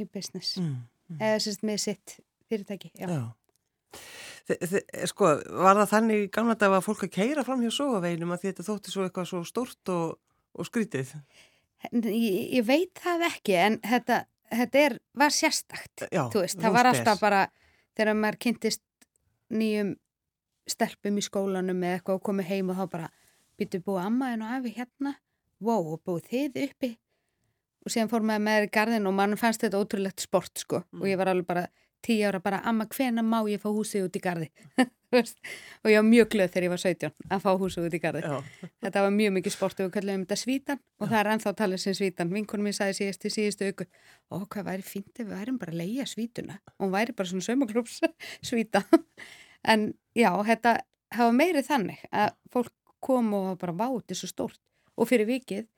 í 0.00 0.06
business 0.08 0.56
Mm. 0.58 1.18
eða 1.20 1.40
sérst 1.44 1.62
með 1.66 1.80
sitt 1.82 2.12
fyrirtæki 2.48 2.88
já. 2.96 3.06
Já. 3.10 3.22
Sko, 5.06 5.28
var 5.62 5.76
það 5.82 5.90
þannig 5.92 6.22
gamla 6.34 6.54
dag 6.58 6.72
að 6.72 6.84
fólk 6.86 7.02
að 7.06 7.10
keira 7.14 7.44
fram 7.46 7.60
hjá 7.62 7.70
sógaveginum 7.76 8.32
að 8.34 8.46
þetta 8.46 8.64
þótti 8.66 8.92
svo 8.94 9.04
eitthvað 9.06 9.28
svo 9.30 9.42
stórt 9.46 9.92
og, 9.92 10.14
og 10.56 10.66
skrítið? 10.68 11.12
Ég, 11.92 12.38
ég 12.56 12.64
veit 12.66 12.94
það 13.02 13.26
ekki 13.28 13.56
en 13.58 13.76
þetta, 13.84 14.22
þetta 14.54 14.82
er, 14.86 14.96
var 15.18 15.34
sérstakt 15.34 16.06
Já, 16.08 16.24
veist, 16.32 16.58
það 16.62 16.72
var 16.78 16.88
spes. 16.88 17.00
alltaf 17.02 17.20
bara 17.22 17.42
þegar 17.98 18.18
maður 18.22 18.40
kynntist 18.46 18.82
nýjum 19.52 19.92
stelpum 20.72 21.18
í 21.20 21.24
skólanum 21.26 21.82
eða 21.84 21.98
eitthvað 22.00 22.18
og 22.20 22.24
komið 22.30 22.50
heim 22.54 22.70
og 22.72 22.78
þá 22.80 22.84
bara 22.96 23.10
býtu 23.62 23.82
búið 23.86 24.04
amma 24.06 24.32
en 24.34 24.44
og 24.44 24.56
afi 24.58 24.74
hérna. 24.76 25.16
Wow, 25.62 25.94
og 25.94 26.02
búið 26.06 26.28
þið 26.32 26.60
uppi. 26.66 26.94
Og 27.82 27.94
síðan 27.94 28.10
fór 28.10 28.26
maður 28.26 28.44
með 28.46 28.58
þér 28.58 28.66
í 28.66 28.72
garðin 28.76 29.08
og 29.10 29.14
mann 29.18 29.38
fannst 29.38 29.62
þetta 29.64 29.78
ótrúlegt 29.82 30.22
sport 30.22 30.66
sko. 30.66 30.82
Mm. 30.90 31.00
og 31.00 31.08
ég 31.10 31.18
var 31.18 31.32
alveg 31.32 31.48
bara 31.48 31.68
tíu 32.02 32.26
ára 32.26 32.40
bara 32.42 32.62
amma 32.66 32.86
hvena 32.90 33.22
má 33.22 33.40
ég 33.46 33.62
fá 33.62 33.70
húsið 33.70 34.08
út 34.08 34.18
í 34.18 34.22
veist, 35.12 35.38
og 35.84 35.90
ég 35.90 36.00
var 36.00 36.06
mjög 36.08 36.28
glöð 36.32 36.52
þegar 36.52 36.66
ég 36.66 36.72
var 36.72 36.82
17 36.82 37.32
að 37.34 37.42
fá 37.44 37.50
húsið 37.60 37.86
út 37.88 37.96
í 37.96 38.00
garði. 38.02 38.22
Já, 38.24 38.36
Þetta 38.84 39.04
var 39.04 39.14
mjög 39.14 39.34
mikið 39.36 39.54
sport 39.54 39.80
og 39.80 39.88
við 39.88 39.94
kallum 39.96 40.24
þetta 40.24 40.38
svítan. 40.40 40.82
Og 41.00 41.10
það 41.10 41.18
er 41.20 41.30
ennþá 41.34 41.54
talið 41.58 41.82
sem 41.82 41.96
svítan. 41.98 42.32
Vinkonum 42.32 42.68
mér 42.68 42.76
sagði 42.78 42.98
síðast 42.98 43.26
í 43.28 43.34
síðustu 43.36 43.68
auku 43.70 43.88
og 44.32 44.46
hvað 44.54 44.68
væri 44.70 44.86
fínt 44.86 45.12
ef 45.18 45.26
við 45.26 45.34
værim 45.36 45.58
bara 45.60 45.74
að 45.74 45.82
leia 45.82 46.08
svítuna. 46.08 46.58
Og 46.78 46.86
hún 46.86 46.94
væri 46.94 47.16
bara 47.18 47.32
svona 47.32 47.46
saumaklúps 47.48 48.00
svíta. 48.48 48.84
En 49.62 49.90
já, 50.18 50.30
þetta 50.48 50.78
hafa 51.12 51.36
meiri 51.36 51.64
þannig 51.66 52.06
að 52.10 52.32
fólk 52.54 52.72
kom 53.02 53.32
og 53.36 53.46
var 53.50 53.60
bara 53.60 53.78
váti 53.82 54.16
svo 54.16 54.30
stórt 54.30 54.60
og 54.96 55.08
fyrir 55.10 55.28
vikið 55.28 55.68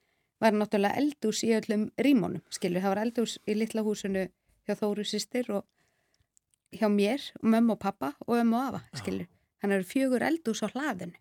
var 0.43 0.57
náttúrulega 0.57 1.01
eldús 1.01 1.43
í 1.47 1.53
öllum 1.57 1.89
rímónum, 2.01 2.43
skilur, 2.53 2.83
það 2.83 2.93
var 2.93 3.03
eldús 3.05 3.37
í 3.49 3.57
litla 3.57 3.85
húsinu 3.87 4.27
hjá 4.67 4.77
Þóru 4.79 5.05
sýstir 5.07 5.51
og 5.55 5.65
hjá 6.75 6.89
mér, 6.91 7.23
mömmu 7.43 7.77
og 7.77 7.81
pappa 7.81 8.13
og 8.27 8.37
ömmu 8.41 8.59
og 8.59 8.67
afa, 8.69 8.81
skilur. 8.99 9.29
Þannig 9.63 9.81
eru 9.81 9.89
fjögur 9.89 10.25
eldús 10.27 10.63
á 10.65 10.69
hlaðinu. 10.69 11.17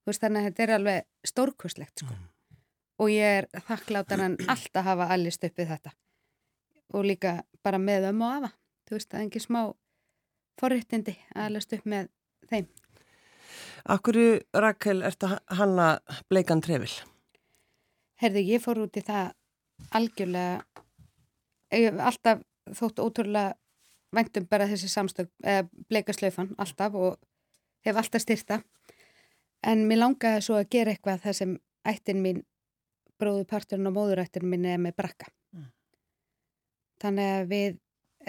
Þú 0.00 0.12
veist, 0.12 0.22
þannig 0.22 0.40
að 0.40 0.46
þetta 0.48 0.62
er 0.64 0.72
alveg 0.76 1.30
stórkostlegt 1.30 2.04
sko. 2.04 2.16
Og 3.00 3.10
ég 3.10 3.40
er 3.40 3.48
þakklátan 3.66 4.24
en 4.26 4.36
alltaf 4.52 4.86
hafa 4.86 5.08
allist 5.14 5.44
uppið 5.46 5.72
þetta. 5.74 5.94
Og 6.94 7.06
líka 7.06 7.40
bara 7.64 7.80
með 7.80 8.10
ömmu 8.10 8.26
og 8.26 8.36
afa. 8.38 8.52
Þú 8.88 8.96
veist, 8.98 9.10
það 9.10 9.20
er 9.20 9.26
ekki 9.28 9.44
smá 9.44 9.60
forréttindi 10.60 11.16
að 11.34 11.46
allist 11.48 11.74
upp 11.76 11.88
með 11.88 12.10
þeim. 12.50 12.68
Akkur, 13.84 14.16
Rakel, 14.52 15.02
ert 15.06 15.24
að 15.24 15.38
hanna 15.56 15.86
bleikan 16.28 16.60
trefil? 16.64 16.92
Herði, 18.20 18.44
ég 18.52 18.62
fór 18.62 18.82
út 18.84 18.98
í 19.00 19.02
það 19.04 19.32
algjörlega, 19.96 20.60
alltaf 22.04 22.42
þótt 22.76 23.00
ótrúlega 23.00 23.54
væntum 24.14 24.46
bara 24.50 24.68
þessi 24.68 24.90
samstök, 24.90 25.30
bleika 25.88 26.12
slaufan, 26.12 26.52
alltaf 26.58 26.94
og 26.98 27.18
hef 27.86 27.96
alltaf 27.96 28.22
styrta. 28.24 28.60
En 29.66 29.86
mér 29.88 30.02
langaði 30.02 30.44
svo 30.44 30.56
að 30.58 30.70
gera 30.72 30.94
eitthvað 30.94 31.22
það 31.24 31.36
sem 31.36 31.56
ættin 31.88 32.22
mín, 32.24 32.42
bróðuparturinn 33.20 33.88
og 33.90 33.96
móðurættin 33.96 34.48
mín 34.48 34.66
er 34.68 34.80
með 34.80 34.96
brakka. 34.96 35.28
Mm. 35.52 35.66
Þannig 37.02 37.32
að 37.34 37.50
við, 37.50 37.78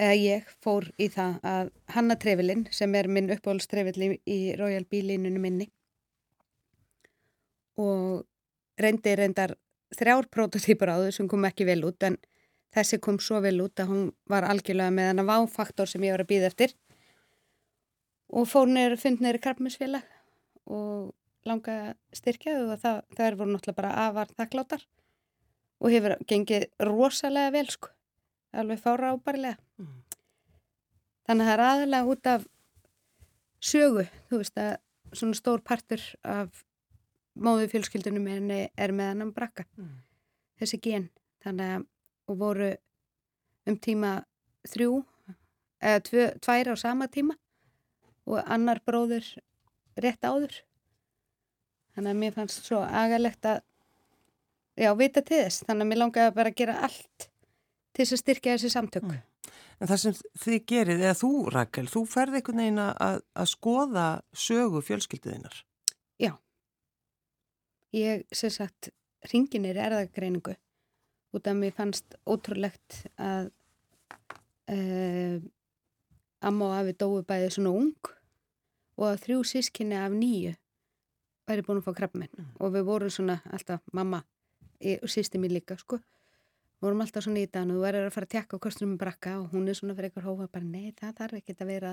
eða 0.02 0.18
ég 0.18 0.50
fór 0.64 0.88
í 0.98 1.08
það 1.14 1.38
að 1.46 1.72
hanna 1.96 2.18
trefilinn 2.18 2.66
sem 2.74 2.96
er 2.98 3.10
minn 3.12 3.30
uppáhaldstrefill 3.34 4.16
í, 4.18 4.40
Royal 4.58 4.88
Bee-línunum 4.90 5.46
minni. 5.46 5.68
Og 7.82 8.24
reyndi 8.82 9.14
reyndar 9.18 9.56
þrjár 9.96 10.30
prototýpur 10.34 10.90
á 10.90 10.98
þau 11.04 11.12
sem 11.14 11.30
kom 11.30 11.46
ekki 11.46 11.68
vel 11.70 11.82
út 11.86 12.04
en 12.08 12.18
þessi 12.74 13.02
kom 13.04 13.20
svo 13.22 13.42
vel 13.44 13.60
út 13.64 13.84
að 13.84 13.92
hún 13.92 14.04
var 14.32 14.48
algjörlega 14.48 14.96
með 14.96 15.12
hana 15.12 15.28
váfaktor 15.28 15.90
sem 15.90 16.04
ég 16.08 16.16
var 16.16 16.26
að 16.26 16.32
býða 16.32 16.50
eftir. 16.52 16.76
Og 18.32 18.48
fór 18.48 18.70
neyru 18.72 18.98
fund 18.98 19.22
neyru 19.22 19.42
krabbminsfélag 19.44 20.08
og 20.72 21.12
langaði 21.48 21.92
að 21.92 22.18
styrkja 22.18 22.58
þau 22.58 22.68
og 22.68 22.82
það, 22.82 23.00
það 23.18 23.40
voru 23.40 23.54
náttúrulega 23.54 23.80
bara 23.82 23.96
afar 24.08 24.36
þakkláttar 24.38 24.86
og 25.82 25.94
hefur 25.94 26.16
gengið 26.30 26.68
rosalega 26.86 27.54
vel 27.56 27.68
sko, 27.74 27.90
alveg 28.54 28.82
fára 28.82 29.14
ábærilega. 29.16 29.58
Mm. 29.80 30.02
Þannig 31.28 31.46
að 31.46 31.50
það 31.52 31.54
er 31.54 31.64
aðalega 31.68 32.12
út 32.12 32.30
af 32.32 32.48
sögu, 33.62 34.06
þú 34.30 34.42
veist 34.42 34.58
að 34.60 34.72
svona 35.14 35.38
stór 35.38 35.64
partur 35.64 36.04
af 36.24 36.64
móðu 37.36 37.70
fjölskyldunum 37.72 38.28
henni 38.28 38.62
er 38.76 38.92
með 38.92 39.14
hann 39.14 39.34
brakka, 39.36 39.66
Mm. 39.78 40.02
þessi 40.60 40.82
gen. 40.82 41.10
Þannig 41.44 41.76
að 41.78 41.88
og 42.28 42.38
voru 42.38 42.76
um 43.68 43.78
tíma 43.78 44.12
þrjú 44.68 45.04
eða 45.82 46.04
tvö, 46.08 46.26
tvær 46.40 46.72
á 46.72 46.76
sama 46.78 47.08
tíma 47.08 47.36
og 48.30 48.44
annar 48.46 48.82
bróður 48.86 49.26
rétt 49.98 50.22
áður. 50.22 50.62
Þannig 51.96 52.12
að 52.14 52.22
mér 52.22 52.36
fannst 52.38 52.66
svo 52.66 52.80
agalegt 52.86 53.46
að 53.46 53.62
já, 54.78 54.94
vita 54.96 55.22
til 55.22 55.42
þess. 55.44 55.64
Þannig 55.68 55.82
að 55.86 55.90
mér 55.92 56.02
langaði 56.02 56.36
bara 56.36 56.54
að 56.54 56.60
gera 56.62 56.78
allt 56.88 57.31
til 57.92 58.06
þess 58.06 58.16
að 58.18 58.24
styrkja 58.24 58.56
þessi 58.56 58.72
samtök. 58.74 59.10
Mm. 59.10 59.52
En 59.82 59.90
það 59.90 60.02
sem 60.04 60.16
þið 60.44 60.64
gerið, 60.70 61.04
eða 61.08 61.18
þú, 61.18 61.32
Rakel, 61.56 61.88
þú 61.90 62.02
ferði 62.10 62.40
einhvern 62.40 62.62
veginn 62.62 62.82
að, 62.84 63.22
að 63.34 63.48
skoða 63.50 64.08
sögu 64.38 64.82
fjölskylduðinnar. 64.86 65.62
Ég, 67.92 68.22
sem 68.32 68.52
sagt, 68.54 68.88
ringin 69.34 69.66
er 69.68 69.76
erðagreiningu 69.84 70.54
út 71.36 71.48
af 71.48 71.58
mér 71.60 71.74
fannst 71.76 72.16
ótrúlegt 72.24 73.02
að 73.20 73.50
uh, 74.72 75.42
amma 76.40 76.70
og 76.70 76.76
afi 76.78 76.96
dói 76.96 77.26
bæði 77.28 77.50
svona 77.58 77.74
ung 77.82 78.12
og 78.96 79.06
að 79.10 79.20
þrjú 79.26 79.42
sískinni 79.52 80.00
af 80.00 80.16
nýju 80.16 80.54
væri 81.52 81.66
búin 81.68 81.82
að 81.82 81.90
fá 81.90 81.98
krabbminn 82.00 82.32
Mm. 82.32 82.48
og 82.64 82.72
við 82.78 82.88
vorum 82.88 83.12
svona 83.12 83.42
alltaf 83.52 83.84
mamma 83.92 84.24
og 84.24 85.10
sýsti 85.12 85.40
mér 85.42 85.58
líka 85.58 85.76
sko 85.78 86.00
vorum 86.82 87.04
alltaf 87.04 87.26
svona 87.26 87.44
í 87.44 87.50
dag 87.50 87.68
og 87.68 87.76
þú 87.76 87.84
verður 87.86 88.08
að 88.08 88.16
fara 88.16 88.28
að 88.28 88.34
tekka 88.36 88.58
á 88.58 88.64
kostunum 88.64 88.94
með 88.96 89.02
brakka 89.04 89.36
og 89.40 89.54
hún 89.54 89.70
er 89.70 89.78
svona 89.78 89.96
fyrir 89.98 90.10
eitthvað 90.10 90.28
hófa 90.30 90.48
bara 90.52 90.66
nei 90.66 90.94
það 90.98 91.14
þarf 91.20 91.38
ekki 91.40 91.56
að 91.58 91.72
vera 91.72 91.92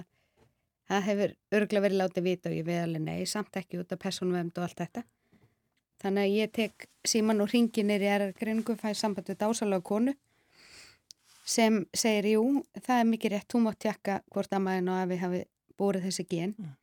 það 0.88 1.06
hefur 1.08 1.34
örgulega 1.58 1.84
verið 1.84 2.00
látið 2.02 2.28
vita 2.28 2.50
og 2.50 2.56
ég 2.56 2.68
veið 2.68 2.82
alveg 2.86 3.04
nei 3.04 3.26
samt 3.28 3.60
ekki 3.60 3.82
út 3.82 3.92
af 3.92 4.02
persónvefnd 4.04 4.58
og 4.58 4.64
allt 4.64 4.80
þetta 4.84 5.04
þannig 6.02 6.24
að 6.24 6.36
ég 6.38 6.52
tek 6.56 6.88
síman 7.12 7.44
og 7.44 7.52
ringi 7.52 7.84
nýri 7.84 8.08
erðgreiningu 8.14 8.78
fæ 8.80 8.88
samband 8.96 9.28
við 9.28 9.40
dásalega 9.42 9.84
konu 9.92 10.16
sem 11.48 11.82
segir 11.96 12.32
jú 12.34 12.42
það 12.80 12.98
er 12.98 13.08
mikið 13.12 13.34
rétt, 13.34 13.48
þú 13.48 13.64
mátt 13.64 13.80
tekka 13.84 14.20
hvort 14.32 14.52
að 14.52 14.64
maður 14.64 14.92
og 14.92 15.00
afi 15.02 15.22
hafi 15.24 15.46
búrið 15.78 16.08
þessi 16.08 16.28
gen 16.28 16.54
Mm. 16.58 16.74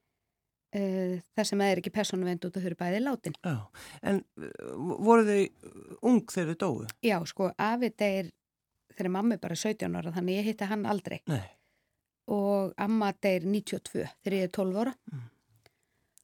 Uh, 0.75 1.17
það 1.35 1.49
sem 1.51 1.63
er 1.65 1.81
ekki 1.81 1.93
persónvefnd 1.95 2.47
út 2.47 2.57
af 2.57 2.63
þau 2.63 2.69
eru 2.71 2.79
bæði 2.79 3.03
látin 3.03 3.37
Já, 3.39 3.55
en 4.03 4.23
uh, 4.39 4.49
voru 5.05 5.27
þau 5.27 6.01
ung 6.11 6.23
þegar 6.31 6.51
þau 6.53 6.59
dóu? 6.65 6.89
Já, 7.05 7.17
sko, 7.29 7.51
afi 7.57 7.91
deyr 7.95 8.33
þegar 8.95 9.11
mamma 9.11 9.35
er 9.35 9.43
bara 9.43 9.57
17 9.59 9.99
ára, 9.99 10.13
þannig 10.15 10.39
ég 10.39 10.49
hitti 10.49 10.67
hann 10.69 10.85
aldrei. 10.89 11.19
Nei. 11.29 11.43
Og 12.31 12.73
amma 12.81 13.11
deyr 13.21 13.45
92 13.45 14.05
þegar 14.23 14.37
ég 14.37 14.47
er 14.47 14.53
12 14.55 14.81
ára. 14.81 14.93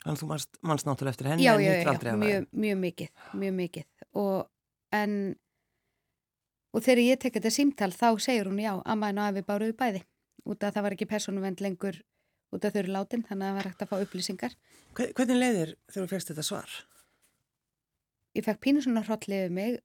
Þannig 0.01 0.15
að 0.15 0.21
þú 0.21 0.29
manst, 0.31 0.59
manst 0.65 0.87
náttúrulega 0.87 1.13
eftir 1.13 1.29
henni 1.29 1.45
já, 1.45 1.53
en 1.53 1.61
já, 1.61 1.71
hittir 1.71 1.85
já, 1.85 1.91
aldrei 1.93 2.11
að 2.11 2.21
mjög, 2.23 2.45
mjög 2.63 2.79
mikið, 2.81 3.09
mjög 3.37 3.57
mikið. 3.59 3.89
og 4.17 4.37
en 4.97 5.17
og 6.71 6.85
þegar 6.85 7.03
ég 7.03 7.19
tek 7.21 7.35
þetta 7.37 7.51
símtal 7.53 7.91
þá 7.93 8.07
segir 8.23 8.49
hún 8.49 8.61
já, 8.63 8.73
amma 8.85 9.11
en 9.11 9.21
afi 9.21 9.43
báruðu 9.45 9.75
bæði 9.77 10.01
út 10.49 10.63
af 10.63 10.73
það 10.73 10.87
var 10.87 10.95
ekki 10.95 11.09
personuvend 11.11 11.61
lengur 11.61 11.99
út 12.51 12.65
af 12.67 12.73
þau 12.73 12.79
eru 12.83 12.93
látin 12.95 13.23
þannig 13.27 13.45
að 13.45 13.51
það 13.51 13.57
var 13.59 13.69
hægt 13.69 13.83
að 13.85 13.91
fá 13.91 13.97
upplýsingar. 14.05 14.55
Hve- 14.97 15.11
Hvernig 15.17 15.39
leiðir 15.41 15.75
þegar 15.91 16.05
þú 16.07 16.09
fegst 16.15 16.31
þetta 16.33 16.43
svar? 16.47 16.71
ég 18.35 18.45
fekk 18.47 18.59
pínu 18.63 18.81
svona 18.83 19.01
við 19.27 19.49
mig 19.51 19.79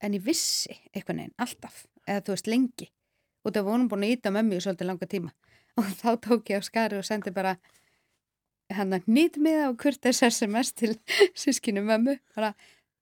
en 0.00 0.14
ég 0.14 0.22
vissi 0.22 0.70
eitthvað 0.94 1.16
neginn, 1.16 1.34
alltaf 1.38 1.86
eða 2.06 2.22
þú 2.26 2.34
veist 2.36 2.46
lengi. 2.50 2.86
Út 3.44 3.56
af 3.56 3.64
vonum 3.66 3.88
búin 3.88 4.04
að 4.06 4.12
íta 4.14 4.30
mömmu 4.30 4.56
í 4.56 4.60
svolítið 4.62 4.86
langa 4.86 5.06
tíma. 5.06 5.32
Og 5.78 5.84
þá 5.98 6.10
tók 6.20 6.50
ég 6.50 6.60
á 6.60 6.62
skari 6.62 6.98
og 6.98 7.04
sendi 7.04 7.30
bara 7.34 7.56
hann 8.70 8.92
að 8.94 9.06
nýtt 9.10 9.38
miða 9.42 9.68
og 9.72 9.78
kurtis 9.82 10.22
SMS 10.22 10.72
til 10.78 10.94
sískinu 11.42 11.82
mömmu. 11.82 12.18
Bara 12.36 12.52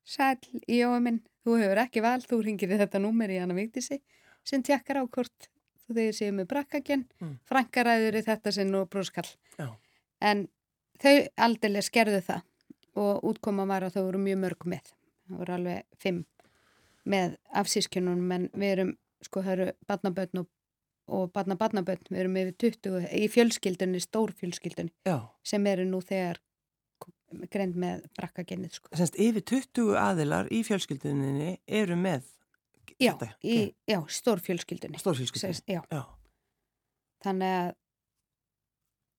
sæl 0.09 0.39
í 0.67 0.81
jóa 0.81 1.01
minn 1.05 1.21
þú 1.45 1.59
hefur 1.61 1.81
ekki 1.85 2.01
val, 2.05 2.21
þú 2.25 2.41
ringir 2.45 2.73
þetta 2.81 3.01
númer 3.03 3.29
í 3.31 3.39
hana 3.41 3.55
viktísi 3.57 4.01
sem 4.45 4.63
tjekkar 4.65 5.01
á 5.01 5.05
hvort 5.05 5.49
þegar 5.97 6.17
séu 6.19 6.33
með 6.37 6.47
brakkagen 6.53 7.05
Mm. 7.21 7.39
frankaræður 7.49 8.19
í 8.21 8.23
þetta 8.27 8.53
sinn 8.53 8.75
og 8.75 8.89
brúskall 8.91 9.29
Já. 9.59 9.69
en 10.21 10.49
þau 11.01 11.29
aldrei 11.37 11.83
skerðu 11.83 12.21
það 12.27 12.43
og 12.99 13.23
útkoma 13.25 13.67
var 13.67 13.83
að 13.87 13.95
þau 13.97 14.03
voru 14.09 14.19
mjög 14.19 14.39
mörg 14.43 14.65
með. 14.67 14.93
Það 15.29 15.39
voru 15.39 15.53
alveg 15.55 15.85
fimm 15.99 16.25
með 17.07 17.37
afsískjunum 17.55 18.33
en 18.33 18.49
við 18.55 18.73
erum, 18.73 18.97
sko 19.23 19.43
það 19.43 19.53
eru 19.59 19.73
barnabötn 19.89 20.39
og, 20.43 20.49
og 21.09 21.31
barnabarnabötn, 21.33 22.11
við 22.11 22.21
erum 22.21 22.37
yfir 22.37 22.57
20 22.59 23.07
í 23.15 23.29
fjölskyldunni, 23.33 24.01
stór 24.03 24.33
fjölskyldunni 24.37 24.91
Já, 25.07 25.21
sem 25.45 25.67
eru 25.67 25.85
nú 25.89 26.01
þegar 26.05 26.41
greint 27.53 27.77
með 27.77 28.07
brakkagennið 28.17 28.73
sko. 28.79 28.89
semst 28.97 29.17
yfir 29.21 29.43
20 29.45 29.95
aðilar 30.01 30.49
í 30.51 30.63
fjölskylduninni 30.65 31.59
eru 31.69 31.97
með 31.97 32.25
Já, 32.99 33.13
í, 33.47 33.75
já, 33.87 34.01
stór 34.11 34.41
fjölskyldunni. 34.43 34.99
stórfjölskyldunni. 34.99 35.55
Sest- 35.55 35.69
Já, 35.71 35.83
Já, 35.93 36.03
þannig 37.25 37.53
að 37.59 37.75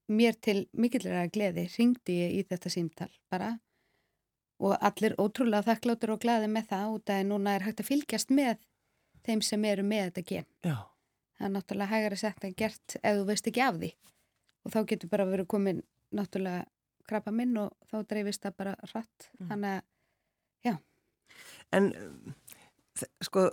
mér 0.10 0.36
til 0.42 0.68
mikillega 0.74 1.28
gleði 1.32 1.68
ringdi 1.78 2.16
ég 2.20 2.32
í 2.40 2.44
þetta 2.50 2.70
símtal 2.74 3.10
bara 3.32 3.52
og 4.60 4.74
allir 4.84 5.14
ótrúlega 5.22 5.64
þakkláttur 5.70 6.12
og 6.16 6.20
glæði 6.24 6.50
með 6.52 6.66
það 6.72 6.96
út 6.98 7.12
að 7.14 7.22
núna 7.30 7.54
er 7.56 7.64
hægt 7.68 7.80
að 7.84 7.88
fylgjast 7.92 8.34
með 8.36 8.58
þeim 9.24 9.42
sem 9.46 9.66
eru 9.66 9.84
með 9.84 10.10
þetta 10.10 10.26
gen. 10.32 10.46
já, 10.66 10.76
Það 11.40 11.46
er 11.48 11.54
náttúrulega 11.56 11.94
hægara 11.94 12.18
sett 12.20 12.44
en 12.44 12.54
gert 12.58 12.96
ef 13.04 13.16
þú 13.16 13.26
veist 13.30 13.48
ekki 13.48 13.62
af 13.64 13.76
því 13.80 13.94
og 14.66 14.72
þá 14.74 14.80
getur 14.92 15.10
bara 15.10 15.26
verið 15.30 15.48
komin 15.48 15.84
náttúrulega 16.12 16.66
krabba 17.08 17.32
minn 17.32 17.56
og 17.58 17.72
þá 17.90 18.04
dreifist 18.10 18.42
það 18.44 18.58
bara 18.58 18.76
rætt. 18.92 19.30
Mm. 19.40 19.48
Þannig 19.48 19.72
að 19.80 19.84
en 21.72 21.86
um, 21.96 22.34
þ- 22.49 22.49
sko, 23.24 23.48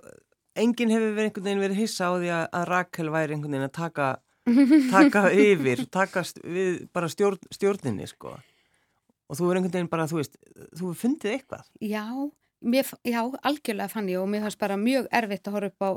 enginn 0.56 0.90
hefur 0.94 1.12
verið 1.16 1.28
einhvern 1.30 1.44
veginn 1.48 1.64
verið 1.64 1.80
hissa 1.82 2.08
á 2.08 2.12
því 2.16 2.30
að, 2.32 2.44
að 2.60 2.64
Rakel 2.70 3.10
væri 3.14 3.36
einhvern 3.36 3.56
veginn 3.56 3.68
að 3.68 3.76
taka, 3.76 4.08
taka 4.94 5.22
yfir, 5.34 5.84
taka 5.92 6.22
við 6.44 6.82
bara 6.96 7.08
stjórn, 7.12 7.38
stjórninni, 7.54 8.06
sko. 8.10 8.34
Og 9.26 9.38
þú 9.38 9.48
er 9.50 9.58
einhvern 9.60 9.74
veginn 9.78 9.90
bara, 9.92 10.06
þú 10.10 10.20
veist, 10.20 10.36
þú 10.78 10.90
hefur 10.90 11.00
fundið 11.02 11.32
eitthvað. 11.36 11.64
Já, 11.82 12.04
mér, 12.62 12.92
já, 13.06 13.20
algjörlega 13.50 13.90
fann 13.92 14.10
ég 14.12 14.20
og 14.22 14.28
mér 14.30 14.44
fannst 14.46 14.60
bara 14.62 14.76
mjög 14.80 15.08
erfitt 15.20 15.48
að 15.50 15.56
horfa 15.58 15.72
upp 15.74 15.86
á, 15.86 15.90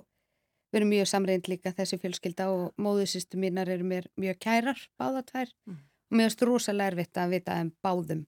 við 0.69 0.79
erum 0.81 0.91
mjög 0.93 1.07
samreind 1.09 1.47
líka 1.49 1.71
þessi 1.77 1.97
fjölskylda 2.01 2.49
og 2.53 2.65
móðusistu 2.81 3.37
mínar 3.41 3.69
eru 3.73 3.85
mér 3.89 4.09
mjög 4.21 4.41
kærar, 4.45 4.81
báða 5.01 5.23
tvær 5.29 5.53
Mm. 5.69 5.77
og 6.09 6.17
mér 6.17 6.25
fannst 6.29 6.41
rosalega 6.49 6.91
erfitt 6.91 7.17
að 7.21 7.31
vita 7.35 7.55
um 7.61 7.71
báðum 7.85 8.25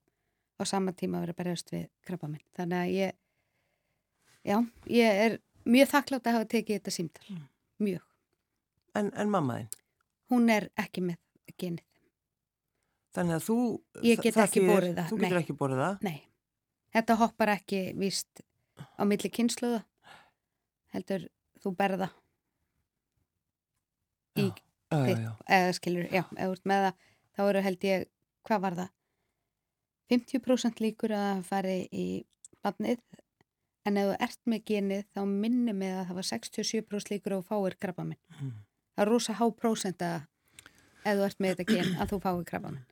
á 0.58 0.62
sama 0.70 0.92
tíma 0.94 1.18
að 1.18 1.24
vera 1.26 1.36
berjast 1.42 1.70
við 1.74 1.88
krabba 2.06 2.28
minn. 2.30 2.42
Þannig 2.54 2.78
að 2.78 2.92
ég, 2.94 3.14
já, 4.44 4.58
ég 4.90 5.20
er 5.26 5.38
mjög 5.64 5.88
þakklátt 5.92 6.26
að 6.26 6.36
hafa 6.38 6.48
tekið 6.56 6.78
þetta 6.80 6.94
símtal, 6.96 7.24
Mm. 7.30 7.46
mjög. 7.86 8.02
En, 8.94 9.10
en 9.16 9.30
mamma 9.30 9.58
þinn, 9.60 9.68
Hún 10.32 10.48
er 10.50 10.70
ekki 10.80 11.02
með 11.04 11.18
genið, 11.60 11.84
þannig 13.14 13.34
að 13.36 13.44
þú... 13.46 13.56
Ég 14.02 14.22
get 14.24 14.36
ekki 14.40 14.62
borið 14.64 14.94
það, 14.96 15.08
Þú 15.10 15.18
getur 15.20 15.36
nei. 15.36 15.42
ekki 15.42 15.56
borið 15.60 15.82
það. 15.82 15.98
nei. 16.02 16.18
Þetta 16.92 17.16
hoppar 17.20 17.48
ekki 17.54 17.80
víst 17.96 18.42
á 18.98 19.02
milli 19.08 19.30
kynsluða, 19.32 19.82
heldur 20.92 21.28
þú 21.62 21.72
berða 21.76 22.08
í 24.36 24.48
Já, 24.48 24.52
já, 24.92 25.04
þitt, 25.06 25.22
já. 25.24 25.32
eða 25.56 25.72
skilur, 25.78 26.08
já, 26.12 26.22
eða 26.36 26.52
ert 26.52 26.66
með 26.68 26.82
það, 26.86 26.96
þá 27.36 27.42
eru 27.48 27.62
held 27.66 27.84
ég, 27.88 28.02
hvað 28.48 28.60
var 28.66 28.74
það? 28.80 28.90
50% 30.12 30.82
líkur 30.84 31.14
að 31.16 31.42
fari 31.48 31.76
í 31.96 32.06
badnið, 32.64 33.00
en 33.88 33.98
ef 33.98 34.10
þú 34.10 34.16
ert 34.28 34.40
með 34.52 34.64
genið 34.70 35.04
þá 35.12 35.22
minni 35.28 35.74
með 35.76 35.96
að 35.98 36.06
það 36.10 36.18
var 36.20 36.28
67% 36.30 37.12
líkur 37.12 37.36
að 37.36 37.42
þú 37.42 37.48
fáir 37.50 37.78
krabba 37.82 38.06
minn. 38.06 38.20
Mm. 38.38 38.54
Það 38.92 39.04
er 39.04 39.12
rosa 39.12 39.36
há 39.38 39.44
prósent 39.56 40.04
að 40.06 40.18
ef 41.02 41.18
þú 41.18 41.28
ert 41.28 41.42
með 41.42 41.54
þetta 41.54 41.68
gen 41.72 41.94
að 41.98 42.12
þú 42.12 42.20
fáir 42.26 42.44
krabba 42.48 42.74
minn. 42.74 42.88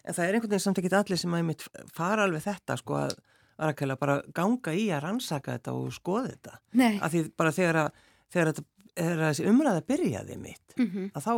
En 0.00 0.14
það 0.14 0.24
er 0.24 0.36
einhvern 0.36 0.52
veginn 0.52 0.64
samt 0.64 0.80
ekki 0.80 0.94
allir 0.96 1.20
sem 1.20 1.34
að 1.34 1.42
einmitt 1.42 1.66
fara 1.94 2.24
alveg 2.26 2.44
þetta, 2.46 2.76
sko, 2.78 2.98
að 3.04 3.16
Rakel 3.60 3.92
að 3.92 3.98
bara 4.00 4.14
ganga 4.32 4.72
í 4.72 4.86
að 4.88 5.02
rannsaka 5.04 5.56
þetta 5.58 5.72
og 5.76 5.90
skoða 5.92 6.30
þetta. 6.30 6.58
Nei, 6.80 6.94
Af 6.96 7.12
því 7.12 7.22
bara 7.36 7.52
þegar 7.52 7.78
að, 7.82 8.04
þegar 8.32 8.50
þetta, 8.50 8.64
þegar 8.94 9.22
þessi 9.26 9.46
umræða 9.50 9.82
byrjaði 9.90 10.38
mitt, 10.40 10.76
mm 10.78 11.10
að 11.10 11.26
þá 11.26 11.32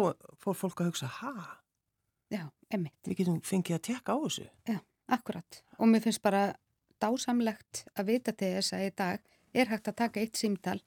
fór 0.44 0.58
fólk 0.60 0.82
að 0.82 0.90
hugsa, 0.92 1.08
ha, 1.18 1.32
já, 2.30 2.44
emmitt, 2.70 2.94
við 3.08 3.22
getum 3.22 3.40
fengið 3.46 3.78
að 3.78 3.84
tekka 3.88 4.14
á 4.14 4.18
þessu. 4.22 4.46
akkurat. 5.12 5.62
Og 5.78 5.90
mér 5.90 6.04
finnst 6.04 6.22
bara 6.22 6.44
dásamlegt 7.02 7.84
að 7.98 8.10
vita 8.12 8.32
til 8.32 8.52
þess 8.56 8.76
að 8.76 8.86
í 8.86 8.92
dag 9.02 9.30
er 9.52 9.70
hægt 9.72 9.90
að 9.90 9.98
taka 10.00 10.22
eitt 10.22 10.38
símtal 10.40 10.78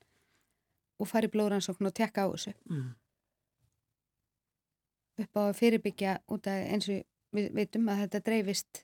og 1.00 1.10
fara 1.10 1.28
í 1.28 1.34
blóðrannsókn 1.34 1.90
og 1.90 1.96
tekka 1.96 2.26
á 2.26 2.28
þessu. 2.32 2.56
Mm. 2.72 2.94
upp 5.16 5.38
á 5.40 5.42
að 5.48 5.58
fyrirbyggja 5.60 6.18
út 6.28 6.48
af 6.52 6.66
eins 6.74 6.90
og 6.92 7.04
við 7.36 7.54
veitum 7.56 7.88
að 7.92 8.02
þetta 8.04 8.24
dreifist 8.26 8.82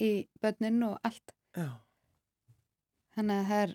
í 0.00 0.10
börnin 0.42 0.82
og 0.84 0.98
allt. 1.06 1.34
Já. 1.56 1.68
Þannig 3.16 3.38
að 3.40 3.48
það 3.48 3.62
er 3.62 3.74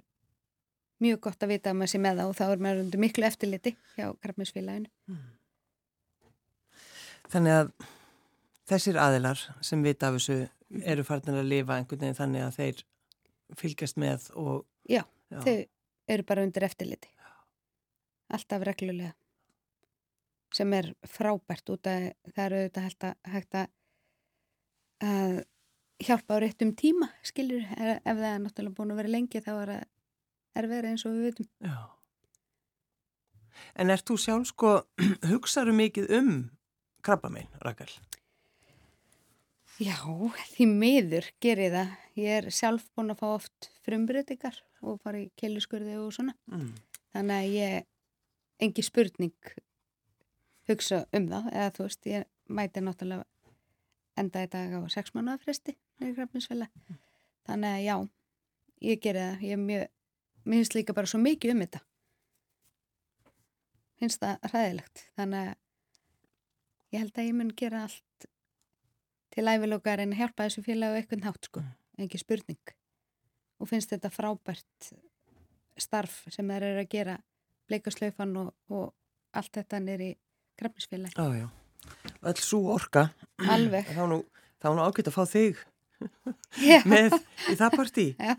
mjög 1.06 1.20
gott 1.28 1.46
að 1.46 1.54
vita 1.54 1.72
að 1.72 1.80
maður 1.80 1.94
sé 1.94 2.02
með 2.02 2.22
það 2.22 2.32
og 2.32 2.38
þá 2.38 2.46
er 2.48 2.64
maður 2.66 2.84
undir 2.84 3.02
miklu 3.02 3.28
eftirliti 3.28 3.74
hjá 3.96 4.06
Krafminsfélaginu. 4.22 4.92
Mm. 5.10 5.26
Þannig 7.28 7.58
að 7.58 7.72
þessir 8.68 9.02
aðilar 9.02 9.44
sem 9.66 9.84
vita 9.86 10.10
af 10.10 10.18
þessu 10.18 10.40
eru 10.84 11.06
farnir 11.08 11.40
að 11.42 11.52
lifa 11.52 11.78
einhvern 11.78 12.04
veginn 12.04 12.18
þannig 12.18 12.46
að 12.46 12.58
þeir 12.58 12.84
fylgjast 13.58 14.00
með 14.02 14.30
og... 14.36 14.66
Já, 14.88 15.04
já. 15.32 15.40
Þau 15.44 15.56
eru 16.08 16.26
bara 16.28 16.44
undir 16.48 16.66
eftirliti. 16.68 17.12
Alltaf 18.34 18.64
reglulega. 18.68 19.14
Sem 20.56 20.72
er 20.76 20.94
frábært 21.08 21.70
út 21.72 21.88
að 21.92 22.10
það 22.34 22.44
eru 22.46 22.60
auðvitað 22.62 23.16
hægt 23.34 23.58
að, 23.60 23.70
að, 25.04 25.38
hjálpa 26.08 26.40
á 26.40 26.42
réttum 26.44 26.74
tíma, 26.80 27.10
skilur, 27.26 27.64
ef 27.76 28.02
það 28.06 28.30
er 28.32 28.42
náttúrulega 28.44 28.78
búin 28.78 28.94
að 28.94 29.02
vera 29.02 29.14
lengi 29.14 29.44
þá 29.44 29.52
er 29.54 29.72
það 29.74 29.86
erfið 30.62 30.90
eins 30.92 31.06
og 31.08 31.16
við 31.16 31.28
veitum. 31.28 31.50
Já. 31.68 31.78
En 33.78 33.94
ert 33.94 34.08
þú 34.08 34.20
sjálf 34.22 34.52
sko, 34.52 34.74
hugsaðu 35.32 35.76
mikið 35.76 36.14
um 36.20 36.32
krabba 37.06 37.32
minn, 37.34 37.52
Rakel? 37.64 37.92
Já, 39.78 39.98
því 40.56 40.66
miður 40.72 41.28
gerir 41.44 41.70
það. 41.70 41.90
Ég 42.18 42.36
er 42.40 42.48
sjálf 42.54 42.88
búin 42.98 43.14
að 43.14 43.20
fá 43.20 43.28
oft 43.30 43.68
frumbreytingar 43.86 44.56
og 44.82 44.98
fara 45.04 45.20
í 45.22 45.28
kelluskurði 45.38 46.00
og 46.02 46.10
svona. 46.16 46.34
Mm. 46.50 46.72
Þannig 47.14 47.38
að 47.38 47.54
ég, 47.54 47.86
engi 48.66 48.86
spurning 48.86 49.52
hugsa 50.72 51.04
um 51.14 51.28
það. 51.30 51.52
Eða 51.54 51.76
þú 51.76 51.86
veist, 51.86 52.10
ég 52.10 52.26
mæti 52.58 52.82
náttúrulega 52.82 53.28
enda 54.18 54.48
í 54.48 54.50
dag 54.56 54.74
á 54.74 54.82
sex 54.90 55.14
mánuða 55.14 55.38
fresti 55.44 55.78
krafninsfæla. 56.02 56.72
Þannig 57.46 57.78
að 57.78 57.86
já, 57.86 57.96
ég 58.90 59.06
gerir 59.06 59.22
það. 59.28 59.46
Ég 59.46 59.60
er 59.60 59.64
mjög, 59.68 59.88
mér 60.42 60.62
finnst 60.64 60.80
líka 60.80 60.98
bara 60.98 61.14
svo 61.14 61.22
mikið 61.22 61.54
um 61.54 61.64
þetta. 61.68 61.84
Finnst 64.02 64.26
það 64.26 64.52
ræðilegt. 64.56 65.08
Þannig 65.22 65.54
að 65.54 65.56
ég 66.96 67.04
held 67.04 67.18
að 67.22 67.30
ég 67.30 67.38
mun 67.38 67.56
gera 67.62 67.86
allt 67.86 68.07
til 69.38 69.46
ævilokar 69.46 70.02
en 70.02 70.16
hjálpa 70.18 70.48
þessu 70.48 70.64
félagi 70.66 70.98
á 70.98 70.98
eitthvað 70.98 71.24
nátt 71.28 71.50
sko, 71.50 71.62
ekki 72.02 72.18
spurning 72.18 72.72
og 73.62 73.70
finnst 73.70 73.92
þetta 73.94 74.10
frábært 74.10 74.92
starf 75.78 76.24
sem 76.34 76.50
þeir 76.50 76.66
eru 76.72 76.82
að 76.82 76.90
gera 76.96 77.18
bleikaslaufan 77.70 78.34
og, 78.42 78.50
og 78.74 79.38
allt 79.38 79.60
þetta 79.60 79.82
nýri 79.84 80.10
grafnisfélagi 80.58 81.14
Já, 81.14 81.44
já. 81.44 81.48
Öll 82.26 82.42
svo 82.42 82.74
orka. 82.74 83.10
alveg 83.38 83.94
Þá 83.94 84.04
nú, 84.10 84.24
nú 84.66 84.86
ágætt 84.88 85.12
að 85.12 85.18
fá 85.20 85.24
þig 85.30 85.62
með 86.92 87.14
í 87.52 87.56
það 87.58 87.78
partí. 87.78 88.08
Já. 88.18 88.34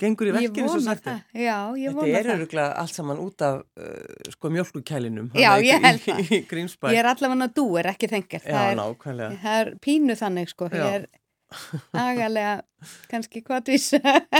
Gengur 0.00 0.30
í 0.30 0.34
verkinu 0.36 0.68
svo 0.70 0.80
sagt. 0.84 1.06
er. 1.06 1.12
það 1.12 1.36
Þetta 2.06 2.18
er 2.20 2.28
það 2.30 2.38
öruglega 2.40 2.68
allt 2.82 2.94
saman 2.96 3.20
út 3.22 3.44
af 3.46 3.60
uh, 3.62 4.32
sko 4.36 4.50
mjölkukælinum. 4.54 5.30
Já, 5.36 5.50
ég 5.64 5.86
held 5.86 6.02
það. 6.06 6.96
Ég 6.96 7.00
er 7.02 7.10
allavega 7.12 7.50
dúer, 7.56 7.90
ekki 7.92 8.10
þengar 8.12 8.42
Já, 8.42 8.50
það 8.52 8.72
er, 8.72 8.80
nákvæmlega. 8.82 9.38
það 9.44 9.62
er 9.64 9.72
pínu 9.86 10.18
þannig 10.22 10.52
sko 10.54 10.70
Já. 10.72 10.76
ég 10.82 10.98
er 11.00 11.08
agalega 11.96 12.54
kannski 13.10 13.42
hvað 13.46 13.70
vís 13.70 13.88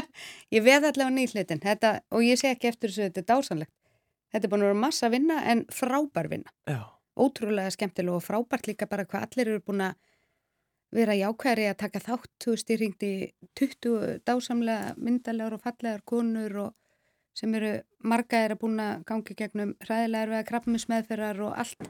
ég 0.55 0.65
veð 0.67 0.89
allavega 0.91 1.61
þetta, 1.63 1.93
og 2.11 2.25
ég 2.27 2.41
sé 2.41 2.51
ekki 2.55 2.71
eftir 2.73 2.91
þessu 2.91 3.07
þetta 3.07 3.23
er 3.23 3.29
dásanlegt 3.31 3.73
þetta 4.35 4.49
er 4.49 4.53
búin 4.53 4.65
að 4.65 4.71
vera 4.73 4.81
massa 4.83 5.11
vinna 5.13 5.39
en 5.53 5.65
frábær 5.73 6.29
vinna 6.33 6.51
Já, 6.67 6.83
ótrúlega 7.17 7.71
skemmtilega 7.75 8.19
og 8.19 8.25
frábært 8.27 8.67
líka 8.71 8.89
bara 8.91 9.07
hvað 9.07 9.29
allir 9.29 9.53
eru 9.55 9.63
búin 9.67 9.85
að 9.87 9.95
vera 10.97 11.15
jákværi 11.17 11.69
að 11.71 11.79
taka 11.85 12.03
þátt, 12.03 12.33
þú 12.43 12.55
veist, 12.55 12.73
ég 12.73 12.81
ringdi 12.81 13.11
20 13.59 14.19
dásamlega 14.27 14.95
myndalegar 14.97 15.57
og 15.57 15.63
fallegar 15.65 16.03
konur 16.09 16.59
og 16.65 16.75
sem 17.37 17.55
eru 17.59 17.73
marga 18.01 18.41
er 18.45 18.55
að 18.55 18.63
búin 18.63 18.81
að 18.81 19.05
gangi 19.09 19.37
gegnum 19.37 19.75
hræðilegar 19.85 20.33
við 20.33 20.41
að 20.41 20.49
krabbmismeðferðar 20.51 21.43
og 21.47 21.59
allt. 21.63 21.89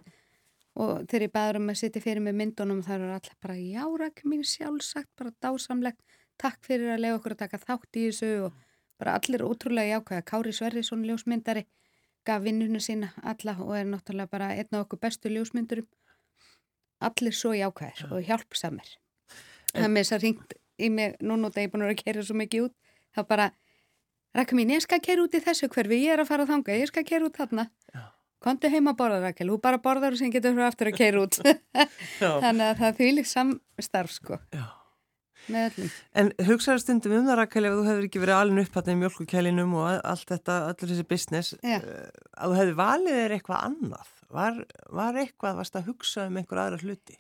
Og 0.76 1.06
þegar 1.08 1.24
ég 1.24 1.32
baður 1.32 1.58
um 1.60 1.70
að 1.72 1.78
sitja 1.80 2.02
fyrir 2.04 2.24
með 2.24 2.38
myndunum 2.40 2.82
þar 2.84 3.04
eru 3.04 3.16
allir 3.16 3.36
bara 3.46 3.56
járak 3.56 4.22
mín 4.28 4.42
sjálfsagt, 4.44 5.12
bara 5.16 5.32
dásamlegt. 5.40 6.02
Takk 6.36 6.58
fyrir 6.66 6.92
að 6.92 7.02
lega 7.04 7.20
okkur 7.20 7.36
að 7.36 7.44
taka 7.46 7.62
þátt 7.62 7.96
í 7.96 8.08
þessu. 8.10 8.32
Og 8.48 8.58
bara 9.00 9.14
allir 9.16 9.44
ótrúlega 9.46 9.96
jákvæða 9.96 10.26
Kári 10.26 10.52
Sverrisson 10.56 11.04
ljósmyndari 11.06 11.64
gaf 12.26 12.42
vinnuna 12.42 12.80
sína 12.82 13.12
alla 13.22 13.54
og 13.62 13.76
er 13.78 13.86
náttúrulega 13.86 14.32
bara 14.32 14.50
einn 14.56 14.74
af 14.74 14.86
okkur 14.86 15.00
bestu 15.04 15.30
ljósmyndurum 15.30 15.86
allir 17.04 17.36
svo 17.36 17.52
jákvæðir 17.56 18.10
og 18.10 18.24
hjálpsamir 18.28 18.96
það 19.74 19.88
með 19.92 20.02
þess 20.02 20.16
að 20.16 20.26
ringt 20.26 20.58
í 20.76 20.90
mig 20.92 21.16
núna 21.20 21.50
út 21.50 21.56
að 21.56 21.64
ég 21.64 21.70
er 21.70 21.72
búin 21.74 21.86
að 21.86 22.02
kera 22.02 22.24
svo 22.24 22.36
mikið 22.36 22.68
út 22.68 22.76
þá 23.16 23.22
bara, 23.28 23.46
Raka 24.36 24.56
mín, 24.56 24.74
ég 24.74 24.84
skal 24.84 25.00
kera 25.00 25.24
út 25.24 25.34
í 25.36 25.40
þessu 25.40 25.70
hverfi, 25.72 26.02
ég 26.04 26.12
er 26.12 26.20
að 26.20 26.28
fara 26.28 26.44
að 26.44 26.52
þanga, 26.52 26.76
ég 26.76 26.90
skal 26.90 27.04
kera 27.08 27.28
út 27.28 27.38
þarna 27.40 27.70
Já. 27.94 28.04
Kontu 28.46 28.68
heima 28.70 28.92
að 28.92 28.98
borða 29.00 29.20
Rakel, 29.24 29.48
þú 29.48 29.56
bara 29.64 29.80
borðar 29.82 30.14
og 30.14 30.20
sem 30.20 30.30
getur 30.30 30.52
fyrir 30.54 30.68
aftur 30.68 30.90
að 30.92 30.98
keira 31.00 31.22
út. 31.24 31.38
Þannig 32.20 32.66
að 32.66 32.82
það 32.82 32.98
þýlir 33.00 33.28
samstarf 33.30 34.12
sko 34.12 34.38
já. 34.54 34.66
Með 35.52 35.66
öllum. 35.68 35.90
En 36.22 36.30
hugsaður 36.48 36.82
stundum 36.82 37.14
um 37.18 37.28
það 37.28 37.38
Rakel 37.40 37.64
ef 37.68 37.76
þú 37.76 37.84
hefur 37.88 38.06
ekki 38.08 38.22
verið 38.22 38.40
alin 38.40 38.62
upp 38.62 38.78
hann 38.78 38.92
í 38.92 38.96
mjölkukælinum 39.02 39.74
og 39.78 39.88
allt 39.96 40.32
þetta, 40.32 40.56
allir 40.70 40.92
þessi 40.92 41.06
business 41.12 41.54
Já. 41.60 41.78
eh, 41.78 42.24
að 42.36 42.52
þú 42.52 42.58
hefði 42.60 42.76
valið 42.80 43.20
þér 43.20 43.36
eitthvað 43.36 43.66
annað 43.70 44.14
var, 44.36 44.64
var 44.90 45.20
eitthvað, 45.22 45.60
varst 45.60 45.78
að 45.78 45.90
hugsa 45.90 46.26
um 46.30 46.40
einhver 46.40 46.62
aðra 46.62 46.80
hluti? 46.82 47.18